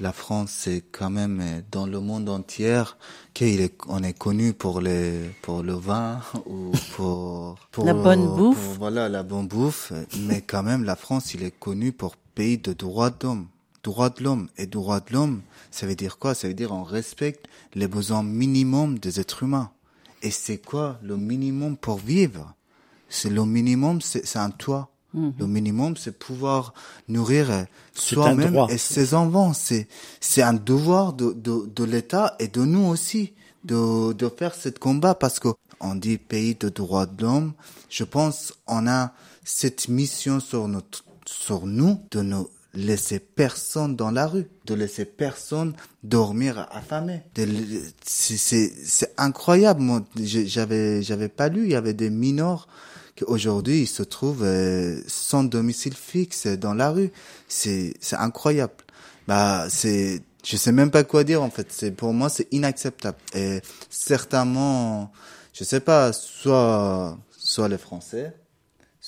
La 0.00 0.12
France, 0.12 0.50
c'est 0.50 0.82
quand 0.90 1.10
même 1.10 1.40
euh, 1.40 1.60
dans 1.70 1.86
le 1.86 2.00
monde 2.00 2.28
entier 2.28 2.82
qu'il 3.32 3.60
est, 3.60 3.76
on 3.86 4.02
est 4.02 4.12
connu 4.18 4.52
pour 4.52 4.80
les, 4.80 5.30
pour 5.42 5.62
le 5.62 5.74
vin 5.74 6.20
ou 6.46 6.72
pour, 6.96 7.56
pour 7.70 7.84
La 7.84 7.94
bonne 7.94 8.26
bouffe. 8.26 8.56
pour, 8.58 8.74
voilà, 8.74 9.08
la 9.08 9.22
bonne 9.22 9.46
bouffe. 9.46 9.92
Mais 10.20 10.40
quand 10.42 10.64
même, 10.64 10.82
la 10.84 10.96
France, 10.96 11.34
il 11.34 11.44
est 11.44 11.56
connu 11.56 11.92
pour 11.92 12.16
pays 12.16 12.58
de 12.58 12.72
droits 12.72 13.10
d'homme. 13.10 13.46
Droits 13.84 14.10
de 14.10 14.24
l'homme. 14.24 14.48
Et 14.56 14.66
droits 14.66 15.00
de 15.00 15.12
l'homme, 15.12 15.42
ça 15.70 15.86
veut 15.86 15.94
dire 15.94 16.18
quoi? 16.18 16.34
Ça 16.34 16.48
veut 16.48 16.54
dire 16.54 16.72
on 16.72 16.82
respecte 16.82 17.46
les 17.74 17.86
besoins 17.86 18.22
minimums 18.24 18.98
des 18.98 19.20
êtres 19.20 19.42
humains. 19.44 19.70
Et 20.22 20.30
c'est 20.30 20.58
quoi 20.58 20.98
le 21.02 21.16
minimum 21.16 21.76
pour 21.76 21.98
vivre? 21.98 22.54
C'est 23.08 23.30
le 23.30 23.44
minimum, 23.44 24.00
c'est 24.00 24.26
c'est 24.26 24.38
un 24.38 24.50
toit. 24.50 24.88
Le 25.14 25.46
minimum, 25.46 25.96
c'est 25.96 26.18
pouvoir 26.18 26.74
nourrir 27.08 27.66
soi-même 27.94 28.66
et 28.68 28.78
ses 28.78 29.14
enfants. 29.14 29.52
C'est 29.52 29.86
c'est 30.20 30.42
un 30.42 30.54
devoir 30.54 31.12
de 31.12 31.32
de, 31.32 31.70
de 31.74 31.84
l'État 31.84 32.34
et 32.40 32.48
de 32.48 32.62
nous 32.64 32.84
aussi 32.86 33.32
de 33.64 34.12
de 34.12 34.28
faire 34.28 34.54
ce 34.54 34.70
combat 34.70 35.14
parce 35.14 35.38
que 35.38 35.48
on 35.80 35.94
dit 35.94 36.18
pays 36.18 36.56
de 36.56 36.68
droits 36.68 37.06
de 37.06 37.22
l'homme. 37.22 37.52
Je 37.90 38.02
pense 38.02 38.54
on 38.66 38.88
a 38.88 39.12
cette 39.44 39.88
mission 39.88 40.40
sur 40.40 40.66
notre 40.66 41.04
sur 41.26 41.66
nous 41.66 42.00
de 42.10 42.20
ne 42.22 42.42
laisser 42.74 43.20
personne 43.20 43.94
dans 43.94 44.10
la 44.10 44.26
rue, 44.26 44.46
de 44.66 44.74
laisser 44.74 45.04
personne 45.04 45.74
dormir 46.02 46.66
affamé. 46.72 47.22
C'est 48.04 48.36
c'est 48.36 48.72
c'est 48.84 49.14
incroyable. 49.16 49.80
Moi, 49.80 50.02
j'avais 50.16 51.02
j'avais 51.02 51.28
pas 51.28 51.48
lu. 51.48 51.64
Il 51.64 51.70
y 51.70 51.76
avait 51.76 51.94
des 51.94 52.10
mineurs 52.10 52.66
qu'aujourd'hui 53.16 53.82
ils 53.82 53.86
se 53.86 54.02
trouvent 54.02 54.44
euh, 54.44 55.00
sans 55.06 55.44
domicile 55.44 55.94
fixe 55.94 56.46
dans 56.46 56.74
la 56.74 56.90
rue. 56.90 57.12
C'est 57.48 57.94
c'est 58.00 58.16
incroyable. 58.16 58.74
Bah 59.28 59.66
c'est 59.70 60.22
je 60.44 60.56
sais 60.56 60.72
même 60.72 60.90
pas 60.90 61.04
quoi 61.04 61.24
dire 61.24 61.42
en 61.42 61.50
fait. 61.50 61.68
C'est 61.70 61.90
pour 61.90 62.12
moi 62.12 62.28
c'est 62.28 62.48
inacceptable. 62.52 63.18
Et 63.34 63.60
certainement, 63.90 65.12
je 65.52 65.64
sais 65.64 65.80
pas, 65.80 66.12
soit 66.12 67.18
soit 67.30 67.68
les 67.68 67.78
Français, 67.78 68.34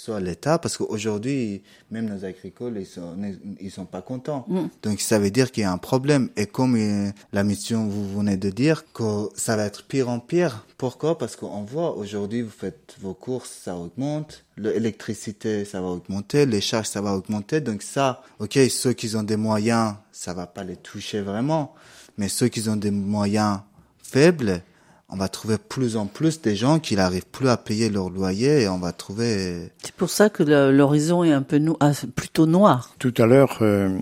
soit 0.06 0.20
l'État, 0.20 0.58
parce 0.58 0.76
qu'aujourd'hui, 0.76 1.62
même 1.90 2.06
nos 2.08 2.24
agricoles, 2.24 2.78
ils 2.78 2.86
sont, 2.86 3.16
ils 3.60 3.70
sont 3.70 3.86
pas 3.86 4.02
contents. 4.02 4.46
Donc, 4.82 5.00
ça 5.00 5.18
veut 5.18 5.30
dire 5.30 5.50
qu'il 5.50 5.62
y 5.62 5.66
a 5.66 5.72
un 5.72 5.78
problème. 5.78 6.30
Et 6.36 6.46
comme 6.46 6.76
euh, 6.76 7.10
la 7.32 7.42
mission, 7.42 7.86
vous 7.86 8.18
venez 8.18 8.36
de 8.36 8.50
dire, 8.50 8.84
que 8.92 9.28
ça 9.34 9.56
va 9.56 9.64
être 9.64 9.84
pire 9.84 10.08
en 10.08 10.20
pire. 10.20 10.64
Pourquoi? 10.78 11.18
Parce 11.18 11.34
qu'on 11.34 11.62
voit, 11.62 11.96
aujourd'hui, 11.96 12.42
vous 12.42 12.50
faites 12.50 12.96
vos 13.00 13.14
courses, 13.14 13.50
ça 13.64 13.76
augmente. 13.76 14.44
L'électricité, 14.56 15.64
ça 15.64 15.80
va 15.80 15.88
augmenter. 15.88 16.46
Les 16.46 16.60
charges, 16.60 16.86
ça 16.86 17.00
va 17.00 17.14
augmenter. 17.14 17.60
Donc 17.60 17.82
ça, 17.82 18.22
ok, 18.38 18.58
ceux 18.70 18.92
qui 18.92 19.14
ont 19.16 19.24
des 19.24 19.36
moyens, 19.36 19.94
ça 20.12 20.34
va 20.34 20.46
pas 20.46 20.62
les 20.62 20.76
toucher 20.76 21.20
vraiment. 21.20 21.74
Mais 22.16 22.28
ceux 22.28 22.48
qui 22.48 22.68
ont 22.68 22.76
des 22.76 22.92
moyens 22.92 23.60
faibles, 24.02 24.62
on 25.08 25.16
va 25.16 25.28
trouver 25.28 25.56
plus 25.58 25.96
en 25.96 26.06
plus 26.06 26.40
des 26.40 26.56
gens 26.56 26.78
qui 26.80 26.96
n'arrivent 26.96 27.26
plus 27.26 27.48
à 27.48 27.56
payer 27.56 27.88
leur 27.90 28.10
loyer 28.10 28.62
et 28.62 28.68
on 28.68 28.78
va 28.78 28.92
trouver 28.92 29.70
C'est 29.82 29.94
pour 29.94 30.10
ça 30.10 30.30
que 30.30 30.42
l'horizon 30.42 31.22
est 31.24 31.32
un 31.32 31.42
peu 31.42 31.58
no- 31.58 31.76
ah, 31.80 31.92
plutôt 32.14 32.46
noir. 32.46 32.94
Tout 32.98 33.14
à 33.18 33.26
l'heure, 33.26 33.58
euh, 33.62 33.96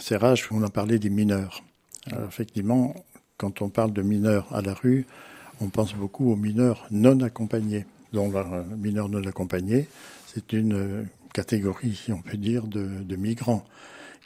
Serrage, 0.00 0.48
on 0.50 0.62
a 0.62 0.68
parlé 0.70 0.98
des 0.98 1.10
mineurs. 1.10 1.62
Alors, 2.10 2.28
effectivement, 2.28 2.94
quand 3.38 3.62
on 3.62 3.68
parle 3.70 3.92
de 3.92 4.02
mineurs 4.02 4.46
à 4.54 4.60
la 4.60 4.74
rue, 4.74 5.06
on 5.60 5.68
pense 5.68 5.94
beaucoup 5.94 6.30
aux 6.30 6.36
mineurs 6.36 6.86
non 6.90 7.18
accompagnés. 7.20 7.86
Donc, 8.12 8.34
euh, 8.34 8.62
mineurs 8.76 9.08
non 9.08 9.24
accompagnés, 9.26 9.88
c'est 10.26 10.52
une 10.52 10.74
euh, 10.74 11.02
catégorie, 11.32 11.94
si 12.04 12.12
on 12.12 12.20
peut 12.20 12.36
dire, 12.36 12.66
de, 12.66 12.86
de 13.02 13.16
migrants 13.16 13.64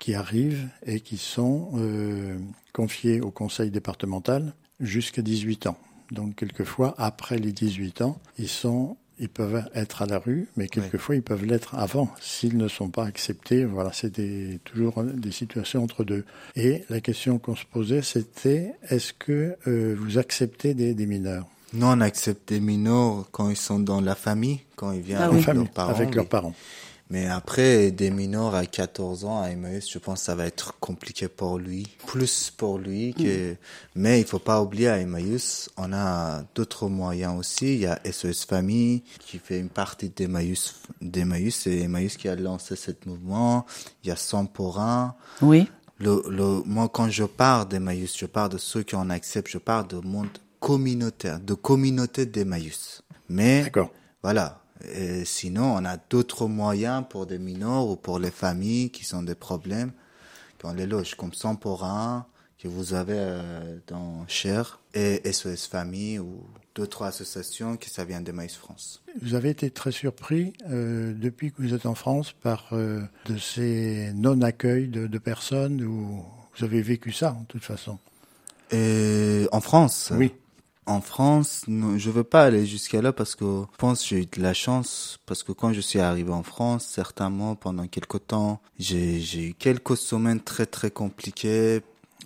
qui 0.01 0.15
arrivent 0.15 0.69
et 0.85 1.01
qui 1.01 1.17
sont 1.17 1.71
euh, 1.77 2.37
confiés 2.73 3.21
au 3.21 3.31
conseil 3.31 3.71
départemental 3.71 4.53
jusqu'à 4.81 5.23
18 5.23 5.69
ans. 5.69 5.79
Donc, 6.11 6.37
quelquefois, 6.37 6.95
après 6.99 7.39
les 7.39 7.53
18 7.53 8.03
ans, 8.03 8.19
ils 8.39 8.49
sont 8.49 8.97
ils 9.21 9.29
peuvent 9.29 9.63
être 9.77 10.03
à 10.03 10.07
la 10.07 10.19
rue, 10.19 10.49
mais 10.57 10.67
quelquefois 10.67 11.15
ils 11.15 11.23
peuvent 11.23 11.45
l'être 11.45 11.77
avant 11.77 12.11
s'ils 12.21 12.57
ne 12.57 12.67
sont 12.67 12.89
pas 12.89 13.05
acceptés. 13.05 13.65
Voilà, 13.65 13.93
c'est 13.93 14.13
des- 14.13 14.59
toujours 14.65 15.05
des 15.05 15.31
situations 15.31 15.85
entre 15.85 16.03
deux. 16.03 16.25
Et 16.57 16.83
la 16.91 17.01
question 17.01 17.39
qu'on 17.39 17.55
se 17.55 17.65
posait, 17.65 18.03
c'était 18.03 18.73
est-ce 18.91 19.13
que 19.13 19.55
euh, 19.69 19.95
vous 19.97 20.19
acceptez 20.19 20.75
des, 20.75 20.95
des 20.95 21.07
mineurs? 21.07 21.47
Nous, 21.75 21.87
on 21.87 22.01
accepte 22.01 22.49
des 22.49 22.59
mineurs 22.59 23.27
quand 23.31 23.51
ils 23.51 23.57
sont 23.57 23.79
dans 23.79 24.01
la 24.01 24.17
famille, 24.17 24.61
quand 24.75 24.91
ils 24.91 25.01
viennent 25.03 25.19
Ah 25.23 25.27
avec, 25.27 25.45
famille, 25.45 25.63
leurs 25.63 25.73
parents, 25.73 25.91
avec 25.95 26.09
oui. 26.09 26.15
leurs 26.17 26.29
parents 26.29 26.55
Mais 27.11 27.27
après, 27.27 27.91
des 27.91 28.11
mineurs 28.11 28.55
à 28.55 28.65
14 28.65 29.25
ans 29.27 29.43
à 29.43 29.51
Emmaüs, 29.51 29.91
je 29.91 29.99
pense 29.99 30.21
que 30.21 30.25
ça 30.25 30.35
va 30.35 30.47
être 30.47 30.79
compliqué 30.81 31.29
pour 31.29 31.59
lui. 31.59 31.87
Plus 32.07 32.51
pour 32.51 32.79
lui 32.79 33.13
que... 33.15 33.57
Mais 33.95 34.21
il 34.21 34.27
faut 34.27 34.39
pas 34.39 34.63
oublier 34.63 34.89
à 34.89 34.99
Emmaüs, 34.99 35.69
on 35.77 35.93
a 35.93 36.43
d'autres 36.55 36.89
moyens 36.89 37.39
aussi. 37.39 37.75
Il 37.75 37.81
y 37.81 37.87
a 37.87 38.01
SOS 38.11 38.47
Famille 38.47 39.03
qui 39.21 39.39
fait 39.39 39.61
une 39.61 39.69
partie 39.69 40.09
d'Emmaüs. 40.09 40.75
D'Emmaüs, 41.03 41.55
c'est 41.55 41.79
Emmaüs 41.81 42.17
qui 42.17 42.29
a 42.29 42.37
lancé 42.37 42.75
ce 42.75 42.91
mouvement. 43.07 43.67
Il 44.03 44.09
y 44.09 44.11
a 44.11 44.17
100 44.17 44.47
pour 44.47 44.81
un. 44.81 45.15
Oui. 45.43 45.69
Le, 45.99 46.23
le, 46.29 46.63
moi, 46.65 46.89
quand 46.89 47.09
je 47.11 47.25
parle 47.25 47.69
d'Emmaüs, 47.69 48.17
je 48.19 48.27
parle 48.27 48.51
de 48.51 48.59
ceux 48.59 48.83
qui 48.83 48.97
en 48.97 49.11
acceptent, 49.11 49.51
je 49.51 49.59
parle 49.59 49.87
de 49.89 49.97
monde 49.99 50.29
communautaire, 50.59 51.39
de 51.39 51.55
communauté 51.55 52.27
d'Emmaüs. 52.27 53.03
Mais, 53.29 53.65
D'accord. 53.65 53.91
voilà. 54.23 54.64
Et 54.93 55.25
sinon, 55.25 55.77
on 55.77 55.85
a 55.85 55.97
d'autres 55.97 56.47
moyens 56.47 57.05
pour 57.09 57.27
des 57.27 57.39
mineurs 57.39 57.89
ou 57.89 57.97
pour 57.97 58.19
les 58.19 58.31
familles 58.31 58.91
qui 58.91 59.13
ont 59.15 59.23
des 59.23 59.35
problèmes, 59.35 59.93
qu'on 60.61 60.73
les 60.73 60.87
loge, 60.87 61.15
comme 61.15 61.33
100 61.33 61.57
pour 61.57 61.85
un, 61.85 62.27
que 62.59 62.69
vous 62.69 62.95
avez 62.95 63.17
euh, 63.17 63.79
dans 63.87 64.27
Cher, 64.27 64.81
et 64.95 65.21
SOS 65.31 65.67
Famille 65.67 66.19
ou 66.19 66.45
d'autres 66.75 67.03
associations 67.03 67.77
qui 67.77 67.91
ça 67.91 68.05
vient 68.05 68.21
d'Emmaüs 68.21 68.57
France. 68.57 69.03
Vous 69.21 69.35
avez 69.35 69.51
été 69.51 69.71
très 69.71 69.93
surpris 69.93 70.55
euh, 70.69 71.13
depuis 71.15 71.53
que 71.53 71.63
vous 71.63 71.75
êtes 71.75 71.87
en 71.87 71.95
France 71.95 72.33
par 72.33 72.69
euh, 72.73 73.03
de 73.27 73.37
ces 73.37 74.13
non-accueils 74.15 74.89
de, 74.89 75.07
de 75.07 75.19
personnes 75.19 75.83
ou 75.83 76.25
vous 76.57 76.65
avez 76.65 76.83
vécu 76.83 77.13
ça 77.13 77.33
en 77.33 77.45
toute 77.45 77.65
façon? 77.65 77.99
Et 78.71 79.47
en 79.53 79.61
France? 79.61 80.13
Oui. 80.17 80.33
En 80.87 81.01
France, 81.01 81.65
je 81.69 82.11
veux 82.11 82.25
pas 82.25 82.45
aller 82.45 82.67
jusqu'à 82.67 83.01
là 83.01 83.13
parce 83.13 83.35
que 83.35 83.45
je 83.73 83.77
pense 83.79 84.03
que 84.03 84.09
j'ai 84.09 84.19
eu 84.23 84.27
de 84.27 84.43
la 84.43 84.53
chance 84.53 85.19
parce 85.25 85.43
que 85.43 85.53
quand 85.53 85.73
je 85.73 85.81
suis 85.81 85.99
arrivé 85.99 86.31
en 86.31 86.43
France, 86.43 86.87
certainement 86.87 87.55
pendant 87.55 87.87
quelque 87.87 88.19
temps, 88.19 88.61
j'ai 88.79 89.19
j'ai 89.21 89.49
eu 89.49 89.55
quelques 89.55 89.97
semaines 89.97 90.41
très 90.41 90.67
très 90.67 90.91
compliquées, 90.91 91.81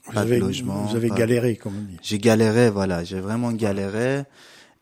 Vous 0.07 0.13
pas 0.13 0.23
avez, 0.23 0.37
de 0.39 0.41
logement. 0.45 0.87
vous 0.87 0.97
avez 0.97 1.09
pas- 1.09 1.15
galéré, 1.15 1.57
comme 1.57 1.77
on 1.79 1.83
dit. 1.83 1.99
J'ai 2.03 2.19
galéré, 2.19 2.69
voilà, 2.71 3.05
j'ai 3.05 3.21
vraiment 3.21 3.53
galéré. 3.53 4.25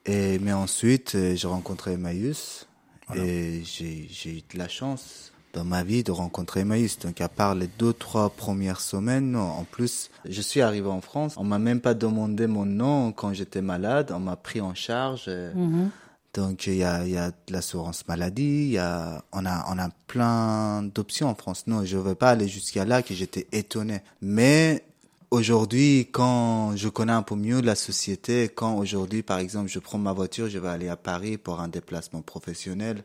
Et 0.07 0.39
mais 0.39 0.53
ensuite, 0.55 1.15
euh, 1.15 1.35
j'ai 1.37 1.49
rencontré 1.49 1.93
Emmaüs 1.95 2.67
Et 3.15 3.63
j'ai 3.65 4.09
j'ai 4.11 4.39
eu 4.39 4.43
de 4.53 4.59
la 4.59 4.69
chance 4.69 5.33
dans 5.57 5.65
ma 5.65 5.83
vie 5.83 6.05
de 6.05 6.13
rencontrer 6.13 6.61
Emmaüs. 6.61 6.99
Donc 6.99 7.21
à 7.21 7.29
part 7.29 7.55
les 7.55 7.69
deux, 7.79 7.93
trois 7.93 8.31
premières 8.31 8.81
semaines, 8.81 9.33
non. 9.33 9.41
En 9.41 9.65
plus, 9.65 10.11
je 10.29 10.41
suis 10.43 10.61
arrivé 10.61 10.89
en 10.89 11.01
France. 11.01 11.35
On 11.39 11.45
m'a 11.45 11.59
même 11.59 11.81
pas 11.81 11.95
demandé 11.95 12.47
mon 12.47 12.67
nom 12.67 13.11
quand 13.13 13.33
j'étais 13.33 13.63
malade. 13.63 14.13
On 14.15 14.21
m'a 14.21 14.37
pris 14.37 14.61
en 14.61 14.75
charge. 14.75 15.29
Mhm. 15.29 15.91
Donc 16.35 16.67
il 16.67 16.75
y 16.75 16.85
a, 16.85 17.07
y 17.07 17.17
a 17.17 17.31
de 17.31 17.53
l'assurance 17.53 18.07
maladie, 18.07 18.69
y 18.73 18.79
a, 18.79 19.25
on 19.33 19.47
a, 19.47 19.65
on 19.73 19.79
a 19.79 19.89
plein 20.07 20.83
d'options 20.83 21.29
en 21.31 21.35
France. 21.35 21.67
Non, 21.67 21.83
je 21.87 21.97
ne 21.97 22.03
vais 22.03 22.15
pas 22.15 22.31
aller 22.31 22.47
jusqu'à 22.47 22.85
là 22.85 23.03
que 23.03 23.15
j'étais 23.15 23.47
étonné. 23.53 24.03
Mais 24.21 24.85
aujourd'hui, 25.31 26.09
quand 26.13 26.77
je 26.77 26.91
connais 26.91 27.15
un 27.15 27.23
peu 27.23 27.37
mieux 27.37 27.63
la 27.63 27.75
société, 27.75 28.51
quand 28.55 28.77
aujourd'hui, 28.77 29.23
par 29.23 29.39
exemple, 29.39 29.71
je 29.71 29.79
prends 29.79 29.97
ma 29.97 30.13
voiture, 30.13 30.51
je 30.51 30.59
vais 30.59 30.69
aller 30.69 30.91
à 30.91 30.97
Paris 30.97 31.39
pour 31.39 31.61
un 31.61 31.69
déplacement 31.69 32.21
professionnel 32.21 33.03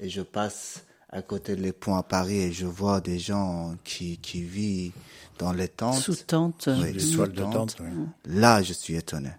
et 0.00 0.08
je 0.08 0.22
passe 0.22 0.84
à 1.10 1.22
côté 1.22 1.56
des 1.56 1.72
ponts 1.72 1.96
à 1.96 2.02
Paris 2.02 2.38
et 2.38 2.52
je 2.52 2.66
vois 2.66 3.00
des 3.00 3.18
gens 3.18 3.74
qui, 3.84 4.18
qui 4.18 4.42
vivent 4.42 4.92
dans 5.38 5.52
les 5.52 5.68
tentes. 5.68 5.94
Sous 5.98 6.14
tente. 6.16 6.68
Oui, 6.82 6.92
Les 6.92 6.98
sous 7.00 7.16
toiles 7.16 7.32
de 7.32 7.40
tente. 7.42 7.52
tente. 7.52 7.76
oui. 7.80 8.06
Là, 8.26 8.62
je 8.62 8.72
suis 8.72 8.94
étonné. 8.96 9.30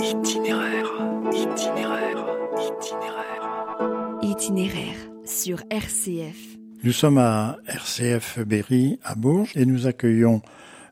Itinéraire, 0.00 0.86
itinéraire, 1.32 2.26
itinéraire. 2.56 4.18
Itinéraire 4.22 4.96
sur 5.24 5.62
RCF. 5.70 6.36
Nous 6.82 6.92
sommes 6.92 7.18
à 7.18 7.58
RCF 7.66 8.40
Berry 8.40 8.98
à 9.04 9.14
Bourges 9.14 9.52
et 9.54 9.64
nous 9.64 9.86
accueillons 9.86 10.42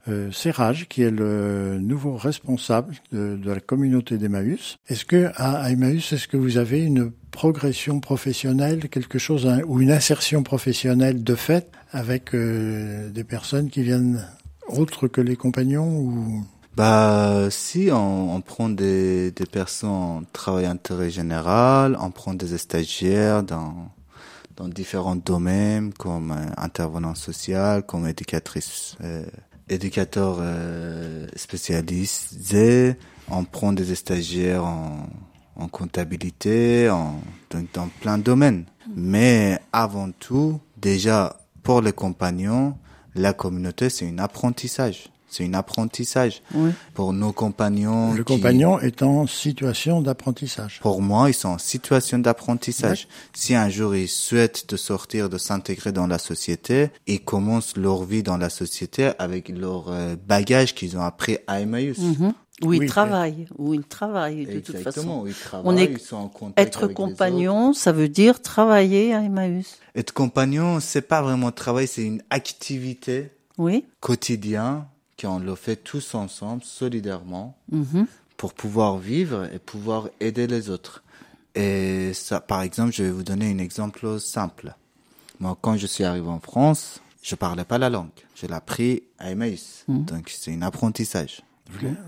euh, 0.09 0.31
Serrage 0.31 0.87
qui 0.88 1.03
est 1.03 1.11
le 1.11 1.79
nouveau 1.81 2.16
responsable 2.16 2.94
de, 3.12 3.37
de 3.37 3.51
la 3.51 3.61
communauté 3.61 4.16
d'Emmaüs. 4.16 4.77
Est-ce 4.88 5.05
que 5.05 5.31
à, 5.35 5.62
à 5.62 5.70
Emmaüs, 5.70 6.12
est-ce 6.12 6.29
que 6.29 6.37
vous 6.37 6.57
avez 6.57 6.81
une 6.83 7.12
progression 7.31 8.01
professionnelle, 8.01 8.88
quelque 8.88 9.19
chose 9.19 9.49
ou 9.66 9.81
une 9.81 9.93
insertion 9.93 10.43
professionnelle 10.43 11.23
de 11.23 11.35
fait 11.35 11.71
avec 11.93 12.35
euh, 12.35 13.11
des 13.11 13.25
personnes 13.25 13.71
qui 13.71 13.83
viennent 13.83 14.27
autres 14.69 15.09
que 15.09 15.21
les 15.21 15.37
compagnons 15.37 15.99
ou? 15.99 16.45
Bah, 16.77 17.49
si 17.51 17.90
on, 17.93 18.35
on 18.35 18.40
prend 18.40 18.69
des, 18.69 19.33
des 19.33 19.47
personnes 19.47 19.90
en 19.90 20.23
travail 20.33 20.66
intérêt 20.66 21.11
général, 21.11 21.97
on 22.01 22.11
prend 22.11 22.33
des 22.33 22.57
stagiaires 22.59 23.43
dans, 23.43 23.90
dans 24.57 24.69
différents 24.69 25.16
domaines 25.16 25.93
comme 25.93 26.31
euh, 26.33 26.47
intervenant 26.57 27.14
social, 27.14 27.85
comme 27.85 28.07
éducatrice, 28.07 28.97
euh, 29.03 29.25
éducateur 29.69 30.38
euh, 30.40 31.27
spécialisé, 31.35 32.97
on 33.31 33.45
prend 33.45 33.73
des 33.73 33.95
stagiaires 33.95 34.64
en, 34.64 35.09
en 35.61 35.68
comptabilité, 35.68 36.88
en, 36.90 37.20
dans, 37.51 37.64
dans 37.75 37.88
plein 38.01 38.18
de 38.18 38.23
domaines. 38.23 38.64
Mais 38.96 39.59
avant 39.73 40.11
tout, 40.11 40.61
déjà, 40.81 41.37
pour 41.62 41.83
les 41.83 41.92
compagnons, 41.92 42.77
la 43.14 43.33
communauté, 43.33 43.90
c'est 43.90 44.09
un 44.09 44.18
apprentissage. 44.18 45.11
C'est 45.33 45.44
un 45.46 45.55
apprentissage. 45.55 46.42
Oui. 46.55 46.70
Pour 46.94 47.12
nos 47.12 47.33
compagnons. 47.33 48.12
le 48.14 48.25
qui- 48.25 48.35
compagnon 48.35 48.81
est 48.81 49.01
en 49.03 49.29
situation 49.29 50.01
d'apprentissage 50.01 50.81
pour 50.81 51.01
moi, 51.03 51.31
ils 51.31 51.35
sont 51.35 51.51
en 51.51 51.59
situation 51.59 52.18
d'apprentissage. 52.18 53.07
Si 53.33 53.55
un 53.55 53.68
jour 53.68 53.94
ils 53.94 54.09
souhaitent 54.09 54.68
de 54.68 54.77
sortir, 54.77 55.29
de 55.29 55.38
s'intégrer 55.38 55.92
dans 55.92 56.09
la 56.09 56.18
société, 56.18 56.90
ils 57.07 57.20
commencent 57.25 57.77
leur 57.77 58.03
vie 58.03 58.25
dans 58.25 58.38
la 58.38 58.51
société 58.51 59.12
avec 59.20 59.51
leur 59.51 59.85
euh, 59.88 60.16
bagage 60.27 60.75
qu'ils 60.75 60.96
ont 60.96 61.03
appris 61.03 61.38
à 61.46 61.61
Emmaüs. 61.61 61.99
Mhm. 61.99 62.33
Où 62.62 62.75
ils 62.75 62.81
Oui, 62.81 62.87
travaillent, 62.87 63.46
où 63.57 63.73
ils 63.73 63.85
travaillent 63.85 64.44
de 64.46 64.61
toute 64.61 64.75
Exactement, 64.75 65.23
façon. 65.23 65.27
ils 65.27 65.35
travaillent, 65.35 65.66
On 65.75 65.77
est- 65.79 65.92
ils 65.92 65.99
sont 65.99 66.16
en 66.16 66.29
contact 66.29 66.59
Être 66.68 66.85
avec 66.85 66.96
compagnon, 66.96 67.73
ça 67.73 67.92
veut 67.92 68.09
dire 68.09 68.42
travailler 68.42 69.14
à 69.14 69.23
Emmaüs. 69.23 69.79
Être 69.94 70.12
compagnon, 70.12 70.79
c'est 70.81 71.01
pas 71.03 71.23
vraiment 71.23 71.51
travail, 71.53 71.87
c'est 71.87 72.05
une 72.05 72.23
activité 72.31 73.31
Oui. 73.57 73.85
quotidienne 74.01 74.85
qu'on 75.20 75.38
le 75.38 75.55
fait 75.55 75.77
tous 75.77 76.14
ensemble, 76.14 76.62
solidairement. 76.64 77.57
Mhm. 77.73 78.07
pour 78.37 78.55
pouvoir 78.55 78.96
vivre 78.96 79.49
et 79.53 79.59
pouvoir 79.59 80.09
aider 80.18 80.46
les 80.46 80.70
autres. 80.70 81.03
Et 81.55 82.12
ça, 82.14 82.40
par 82.40 82.62
exemple, 82.62 82.92
je 82.92 83.03
vais 83.03 83.11
vous 83.11 83.23
donner 83.23 83.51
un 83.53 83.59
exemple 83.59 84.18
simple. 84.18 84.75
Moi, 85.40 85.59
quand 85.61 85.77
je 85.77 85.87
suis 85.87 86.05
arrivé 86.05 86.27
en 86.27 86.40
France, 86.40 87.01
je 87.23 87.35
parlais 87.35 87.64
pas 87.64 87.77
la 87.77 87.90
langue. 87.90 88.09
Je 88.35 88.46
l'ai 88.46 88.55
appris 88.55 89.03
à 89.18 89.31
Emmaüs. 89.31 89.85
Donc, 89.88 90.31
c'est 90.35 90.55
un 90.55 90.62
apprentissage. 90.62 91.42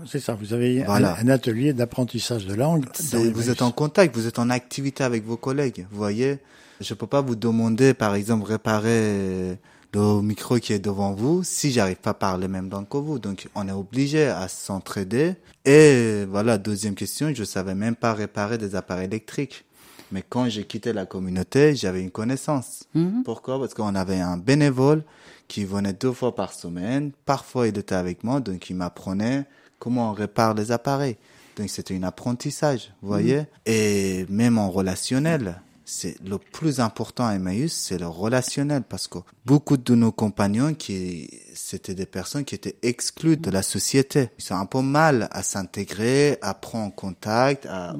C'est 0.05 0.19
ça 0.19 0.33
vous 0.35 0.53
avez 0.53 0.81
un- 0.83 0.85
Voilà. 0.85 1.15
un, 1.19 1.27
atelier 1.29 1.73
d'apprentissage 1.73 2.45
de 2.45 2.53
langue 2.53 2.85
vous 3.33 3.49
êtes 3.49 3.61
en 3.61 3.71
contact, 3.71 4.15
vous 4.15 4.27
êtes 4.27 4.39
en 4.39 4.49
activité 4.49 5.03
avec 5.03 5.25
vos 5.25 5.37
collègues. 5.37 5.85
Vous 5.91 5.97
voyez, 5.97 6.39
je 6.81 6.93
peux 6.93 7.07
pas 7.07 7.21
vous 7.21 7.35
demander, 7.35 7.93
par 7.93 8.15
exemple, 8.15 8.45
réparer 8.45 9.57
le 9.93 10.21
micro 10.21 10.57
qui 10.57 10.73
est 10.73 10.79
devant 10.79 11.13
vous 11.13 11.43
si 11.43 11.71
j'arrive 11.71 11.97
pas 11.97 12.11
à 12.11 12.13
parler 12.15 12.47
même 12.47 12.69
langue 12.69 12.87
que 12.87 12.97
vous. 12.97 13.19
Donc, 13.19 13.47
on 13.55 13.67
est 13.67 13.71
obligé 13.71 14.25
à 14.25 14.47
s'entraider. 14.47 15.35
Et 15.65 16.25
voilà, 16.29 16.57
deuxième 16.57 16.95
question, 16.95 17.31
je 17.33 17.43
savais 17.43 17.75
même 17.75 17.95
pas 17.95 18.13
réparer 18.13 18.57
des 18.57 18.75
appareils 18.75 19.05
électriques. 19.05 19.65
Mais 20.13 20.21
quand 20.21 20.47
j'ai 20.47 20.63
quitté 20.63 20.93
la 20.93 21.07
communauté, 21.07 21.75
j'avais 21.75 22.03
une 22.03 22.11
connaissance. 22.11 22.83
Mhm. 22.93 23.23
Pourquoi? 23.25 23.59
Parce 23.59 23.73
qu'on 23.73 23.95
avait 23.95 24.19
un 24.19 24.37
bénévole 24.37 25.03
qui 25.47 25.65
venait 25.65 25.93
deux 25.93 26.13
fois 26.13 26.35
par 26.35 26.53
semaine. 26.53 27.11
Parfois, 27.25 27.67
il 27.67 27.75
était 27.79 27.95
avec 27.95 28.23
moi, 28.23 28.39
donc 28.39 28.69
il 28.69 28.75
m'apprenait 28.75 29.45
comment 29.79 30.11
on 30.11 30.13
répare 30.13 30.53
les 30.53 30.71
appareils. 30.71 31.17
Donc, 31.57 31.69
c'était 31.69 31.95
un 31.97 32.03
apprentissage, 32.03 32.93
vous 33.01 33.07
voyez? 33.07 33.45
Et 33.65 34.27
même 34.29 34.59
en 34.59 34.69
relationnel, 34.69 35.59
c'est 35.83 36.15
le 36.23 36.37
plus 36.37 36.79
important 36.79 37.25
à 37.25 37.33
Emmaüs, 37.33 37.73
c'est 37.73 37.97
le 37.97 38.07
relationnel, 38.07 38.83
parce 38.87 39.07
que 39.07 39.17
beaucoup 39.45 39.77
de 39.77 39.95
nos 39.95 40.11
compagnons, 40.11 40.75
qui 40.75 41.27
c'était 41.55 41.95
des 41.95 42.05
personnes 42.05 42.45
qui 42.45 42.53
étaient 42.53 42.77
exclues 42.83 43.37
de 43.37 43.49
la 43.49 43.63
société. 43.63 44.29
Ils 44.37 44.43
sont 44.43 44.55
un 44.55 44.67
peu 44.67 44.81
mal 44.81 45.27
à 45.31 45.41
s'intégrer, 45.41 46.37
à 46.43 46.53
prendre 46.53 46.93
contact, 46.93 47.65
à, 47.65 47.95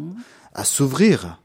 à 0.54 0.64
s'ouvrir. 0.64 1.40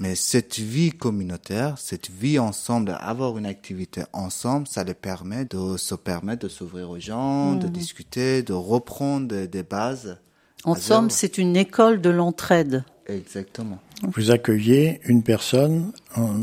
Mais 0.00 0.14
cette 0.14 0.58
vie 0.58 0.90
communautaire, 0.90 1.78
cette 1.78 2.10
vie 2.10 2.38
ensemble, 2.38 2.96
avoir 3.00 3.38
une 3.38 3.46
activité 3.46 4.02
ensemble, 4.12 4.66
ça 4.66 4.84
les 4.84 4.94
permet 4.94 5.44
de 5.44 5.76
se 5.76 5.94
permettre 5.94 6.44
de 6.44 6.48
s'ouvrir 6.48 6.90
aux 6.90 6.98
gens, 6.98 7.54
de 7.54 7.68
discuter, 7.68 8.42
de 8.42 8.52
reprendre 8.52 9.46
des, 9.46 9.62
bases. 9.62 10.18
En 10.64 10.74
somme, 10.74 11.10
c'est 11.10 11.38
une 11.38 11.56
école 11.56 12.00
de 12.00 12.10
l'entraide. 12.10 12.84
Exactement. 13.06 13.78
vous 14.02 14.30
accueillez 14.30 15.00
une 15.06 15.22
personne, 15.22 15.92
en, 16.14 16.40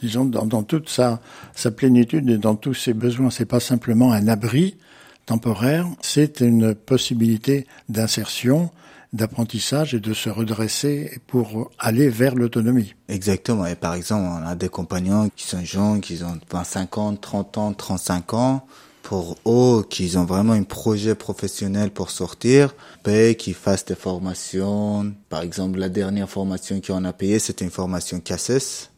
disons, 0.00 0.24
dans, 0.24 0.46
dans 0.46 0.62
toute 0.62 0.88
sa, 0.88 1.20
sa 1.54 1.70
plénitude 1.70 2.30
et 2.30 2.38
dans 2.38 2.54
tous 2.54 2.74
ses 2.74 2.94
besoins. 2.94 3.30
C'est 3.30 3.44
pas 3.44 3.60
simplement 3.60 4.12
un 4.12 4.26
abri 4.28 4.76
temporaire, 5.26 5.86
c'est 6.00 6.40
une 6.40 6.74
possibilité 6.74 7.66
d'insertion, 7.88 8.70
d'apprentissage 9.12 9.94
et 9.94 10.00
de 10.00 10.14
se 10.14 10.30
redresser 10.30 11.20
pour 11.26 11.70
aller 11.78 12.08
vers 12.08 12.34
l'autonomie. 12.34 12.94
Exactement. 13.08 13.66
Et 13.66 13.74
par 13.74 13.94
exemple, 13.94 14.28
on 14.28 14.46
a 14.46 14.54
des 14.54 14.68
compagnons 14.68 15.28
qui 15.34 15.46
sont 15.46 15.64
jeunes, 15.64 16.00
qui 16.00 16.22
ont 16.22 16.38
25 16.50 16.98
ans, 16.98 17.16
30 17.16 17.58
ans, 17.58 17.72
35 17.72 18.34
ans. 18.34 18.66
Pour 19.02 19.36
eux, 19.46 19.86
qui 19.88 20.16
ont 20.16 20.24
vraiment 20.24 20.54
un 20.54 20.64
projet 20.64 21.14
professionnel 21.14 21.92
pour 21.92 22.10
sortir, 22.10 22.74
ben, 23.04 23.36
qu'ils 23.36 23.54
fassent 23.54 23.84
des 23.84 23.94
formations. 23.94 25.12
Par 25.28 25.42
exemple, 25.42 25.78
la 25.78 25.88
dernière 25.88 26.28
formation 26.28 26.80
qu'on 26.80 27.04
a 27.04 27.12
payée, 27.12 27.38
c'était 27.38 27.64
une 27.64 27.70
formation 27.70 28.18
CACES. 28.18 28.90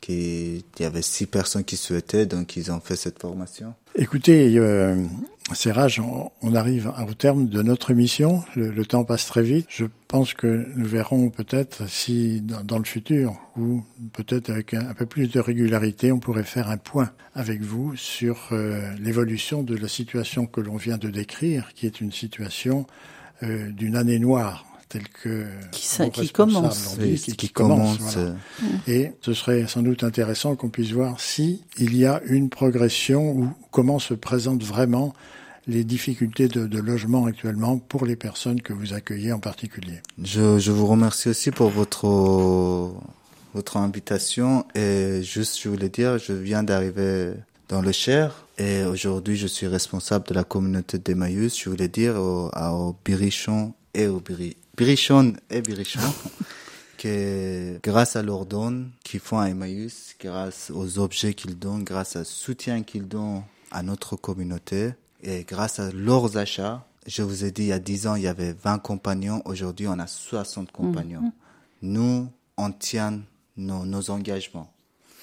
Qui, 0.00 0.64
il 0.78 0.82
y 0.82 0.86
avait 0.86 1.02
six 1.02 1.26
personnes 1.26 1.64
qui 1.64 1.76
souhaitaient, 1.76 2.24
donc 2.24 2.56
ils 2.56 2.72
ont 2.72 2.80
fait 2.80 2.96
cette 2.96 3.20
formation. 3.20 3.74
Écoutez, 3.96 4.58
euh, 4.58 4.96
Serrage, 5.52 6.00
on, 6.00 6.30
on 6.40 6.54
arrive 6.54 6.90
au 7.06 7.12
terme 7.12 7.48
de 7.48 7.62
notre 7.62 7.90
émission. 7.90 8.42
Le, 8.56 8.84
temps 8.86 9.04
passe 9.04 9.26
très 9.26 9.42
vite. 9.42 9.66
Je 9.68 9.84
pense 10.08 10.32
que 10.32 10.66
nous 10.74 10.86
verrons 10.86 11.28
peut-être 11.28 11.88
si 11.88 12.40
dans, 12.40 12.78
le 12.78 12.84
futur, 12.84 13.36
ou 13.56 13.82
peut-être 14.14 14.48
avec 14.48 14.72
un, 14.72 14.88
un 14.88 14.94
peu 14.94 15.04
plus 15.04 15.30
de 15.30 15.40
régularité, 15.40 16.12
on 16.12 16.18
pourrait 16.18 16.44
faire 16.44 16.70
un 16.70 16.78
point 16.78 17.10
avec 17.34 17.60
vous 17.60 17.94
sur 17.94 18.48
euh, 18.52 18.90
l'évolution 18.98 19.62
de 19.62 19.76
la 19.76 19.88
situation 19.88 20.46
que 20.46 20.62
l'on 20.62 20.76
vient 20.76 20.96
de 20.96 21.10
décrire, 21.10 21.74
qui 21.74 21.84
est 21.86 22.00
une 22.00 22.12
situation 22.12 22.86
euh, 23.42 23.70
d'une 23.70 23.96
année 23.96 24.18
noire 24.18 24.64
telle 24.94 25.08
que 25.22 25.44
Qui 25.72 25.82
qui 26.12 26.30
commence. 26.30 26.96
l'ont 26.96 27.02
dit, 27.04 27.10
Oui, 27.12 27.14
qui, 27.20 27.30
qui 27.32 27.36
qui 27.36 27.48
commence. 27.50 27.98
commence. 27.98 28.14
voilà. 28.16 28.28
euh, 28.30 28.92
Et 28.92 29.12
ce 29.20 29.32
serait 29.34 29.66
sans 29.66 29.82
doute 29.82 30.04
intéressant 30.04 30.54
qu'on 30.56 30.70
puisse 30.70 30.92
voir 30.92 31.20
si 31.20 31.62
il 31.78 31.96
y 31.96 32.06
a 32.06 32.20
une 32.26 32.48
progression 32.48 33.32
ou 33.32 33.48
comment 33.70 33.98
se 33.98 34.14
présentent 34.14 34.62
vraiment 34.64 35.12
les 35.66 35.82
difficultés 35.84 36.46
de, 36.48 36.66
de 36.66 36.78
logement 36.78 37.24
actuellement 37.26 37.78
pour 37.78 38.04
les 38.06 38.16
personnes 38.16 38.60
que 38.60 38.72
vous 38.72 38.92
accueillez 38.92 39.32
en 39.32 39.38
particulier. 39.40 40.00
Je, 40.22 40.58
je 40.58 40.70
vous 40.70 40.86
remercie 40.86 41.28
aussi 41.28 41.50
pour 41.50 41.70
votre 41.70 42.06
votre 43.54 43.76
invitation 43.76 44.64
et 44.74 45.22
juste 45.22 45.60
je 45.62 45.68
voulais 45.68 45.88
dire 45.88 46.18
je 46.18 46.32
viens 46.32 46.62
d'arriver 46.64 47.32
dans 47.68 47.80
le 47.82 47.92
Cher 47.92 48.46
et 48.58 48.84
aujourd'hui 48.84 49.36
je 49.36 49.46
suis 49.46 49.66
responsable 49.66 50.26
de 50.28 50.34
la 50.34 50.44
communauté 50.44 50.98
d'Emmaüs. 50.98 51.58
Je 51.58 51.70
voulais 51.70 51.88
dire 51.88 52.16
au, 52.16 52.50
à, 52.52 52.74
au 52.74 52.94
Birichon 53.04 53.72
et 53.94 54.06
au 54.08 54.20
Biri, 54.20 54.56
Birichon 54.76 55.34
et 55.50 55.62
Birichon 55.62 56.00
que 56.98 57.78
grâce 57.82 58.16
à 58.16 58.22
leurs 58.22 58.46
dons 58.46 58.86
qu'ils 59.04 59.20
font 59.20 59.38
à 59.38 59.48
Emmaüs, 59.48 60.16
grâce 60.20 60.70
aux 60.74 60.98
objets 60.98 61.34
qu'ils 61.34 61.58
donnent, 61.58 61.84
grâce 61.84 62.16
au 62.16 62.24
soutien 62.24 62.82
qu'ils 62.82 63.06
donnent 63.08 63.42
à 63.70 63.82
notre 63.82 64.16
communauté 64.16 64.92
et 65.22 65.44
grâce 65.44 65.78
à 65.78 65.90
leurs 65.92 66.36
achats, 66.36 66.86
je 67.06 67.22
vous 67.22 67.44
ai 67.44 67.50
dit 67.50 67.62
il 67.62 67.68
y 67.68 67.72
a 67.72 67.78
10 67.78 68.06
ans 68.06 68.14
il 68.14 68.22
y 68.22 68.28
avait 68.28 68.52
20 68.52 68.78
compagnons, 68.78 69.42
aujourd'hui 69.44 69.86
on 69.88 69.98
a 69.98 70.06
60 70.06 70.72
compagnons. 70.72 71.32
Nous, 71.82 72.28
on 72.56 72.72
tient 72.72 73.20
nos, 73.56 73.84
nos 73.84 74.10
engagements. 74.10 74.72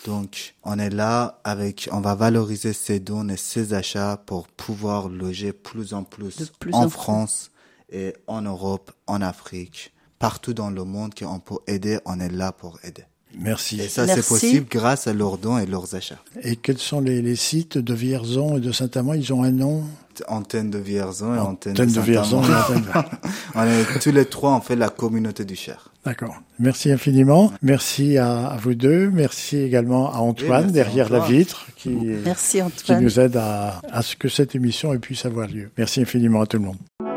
Donc, 0.06 0.56
on 0.64 0.80
est 0.80 0.90
là 0.90 1.40
avec, 1.44 1.88
on 1.92 2.02
va 2.02 2.16
valoriser 2.16 2.74
ces 2.74 3.00
dons 3.00 3.28
et 3.30 3.38
ces 3.38 3.74
achats 3.74 4.18
pour 4.26 4.48
pouvoir 4.48 5.10
loger 5.10 5.54
plus 5.54 5.94
en 5.94 6.04
plus, 6.04 6.52
en. 6.72 6.90
France 6.90 7.52
et 7.92 8.14
en 8.28 8.42
Europe, 8.44 8.92
en 9.08 9.22
Afrique, 9.22 9.94
partout 10.20 10.54
dans 10.54 10.70
le 10.70 10.84
monde 10.84 11.14
qu'on 11.14 11.40
peut 11.40 11.58
aider, 11.68 12.00
on 12.06 12.20
est 12.20 12.30
là 12.32 12.52
pour 12.52 12.80
aider. 12.84 13.04
Merci. 13.40 13.80
Et 13.80 13.88
ça, 13.88 14.06
c'est 14.08 14.28
possible 14.28 14.68
grâce 14.70 15.08
à 15.08 15.14
leurs 15.14 15.38
dons 15.38 15.58
et 15.58 15.66
leurs 15.66 15.96
achats. 15.96 16.20
Et 16.44 16.58
quels 16.58 16.78
sont 16.78 17.00
les, 17.00 17.22
les 17.22 17.38
sites 17.38 17.78
de 17.78 17.94
Vierzon 17.94 18.58
et 18.58 18.60
de 18.60 18.74
Saint-Amand? 18.74 19.14
Ils 19.14 19.32
ont 19.32 19.44
un 19.44 19.52
nom? 19.52 19.84
Antenne 20.28 20.70
de 20.70 20.78
Vierzon 20.78 21.34
et 21.34 21.40
antenne, 21.40 21.72
Antenne 21.72 21.86
de 21.88 21.94
Saint-Amand. 21.94 22.06
Vierzon 22.12 22.44
et 22.44 22.54
antenne 22.54 22.82
de- 22.84 23.18
on 23.56 23.64
est 23.64 24.00
tous 24.02 24.12
les 24.12 24.26
trois, 24.26 24.52
on 24.58 24.60
fait 24.60 24.76
la 24.76 24.90
communauté 24.90 25.46
du 25.46 25.56
Cher. 25.56 25.90
D'accord. 26.04 26.36
Merci 26.60 26.92
infiniment. 26.92 27.54
Merci 27.62 28.18
à, 28.18 28.48
à 28.48 28.58
vous 28.58 28.76
deux. 28.76 29.10
Merci 29.10 29.58
également 29.60 30.14
à 30.14 30.18
Antoine 30.18 30.64
merci 30.64 30.74
derrière 30.74 31.10
la 31.10 31.20
Antoine. 31.22 31.38
vitre 31.38 31.68
qui, 31.78 31.90
Merci 31.90 32.58
qui 32.58 32.62
Antoine. 32.64 33.04
nous 33.04 33.18
aide 33.20 33.38
à, 33.38 33.80
à 33.90 34.02
ce 34.02 34.18
que 34.18 34.28
cette 34.28 34.56
émission 34.56 34.96
puisse 35.00 35.26
avoir 35.26 35.48
lieu. 35.48 35.72
Merci 35.78 36.02
infiniment 36.02 36.42
à 36.42 36.46
tout 36.48 36.58
le 36.58 36.64
monde. 36.66 37.11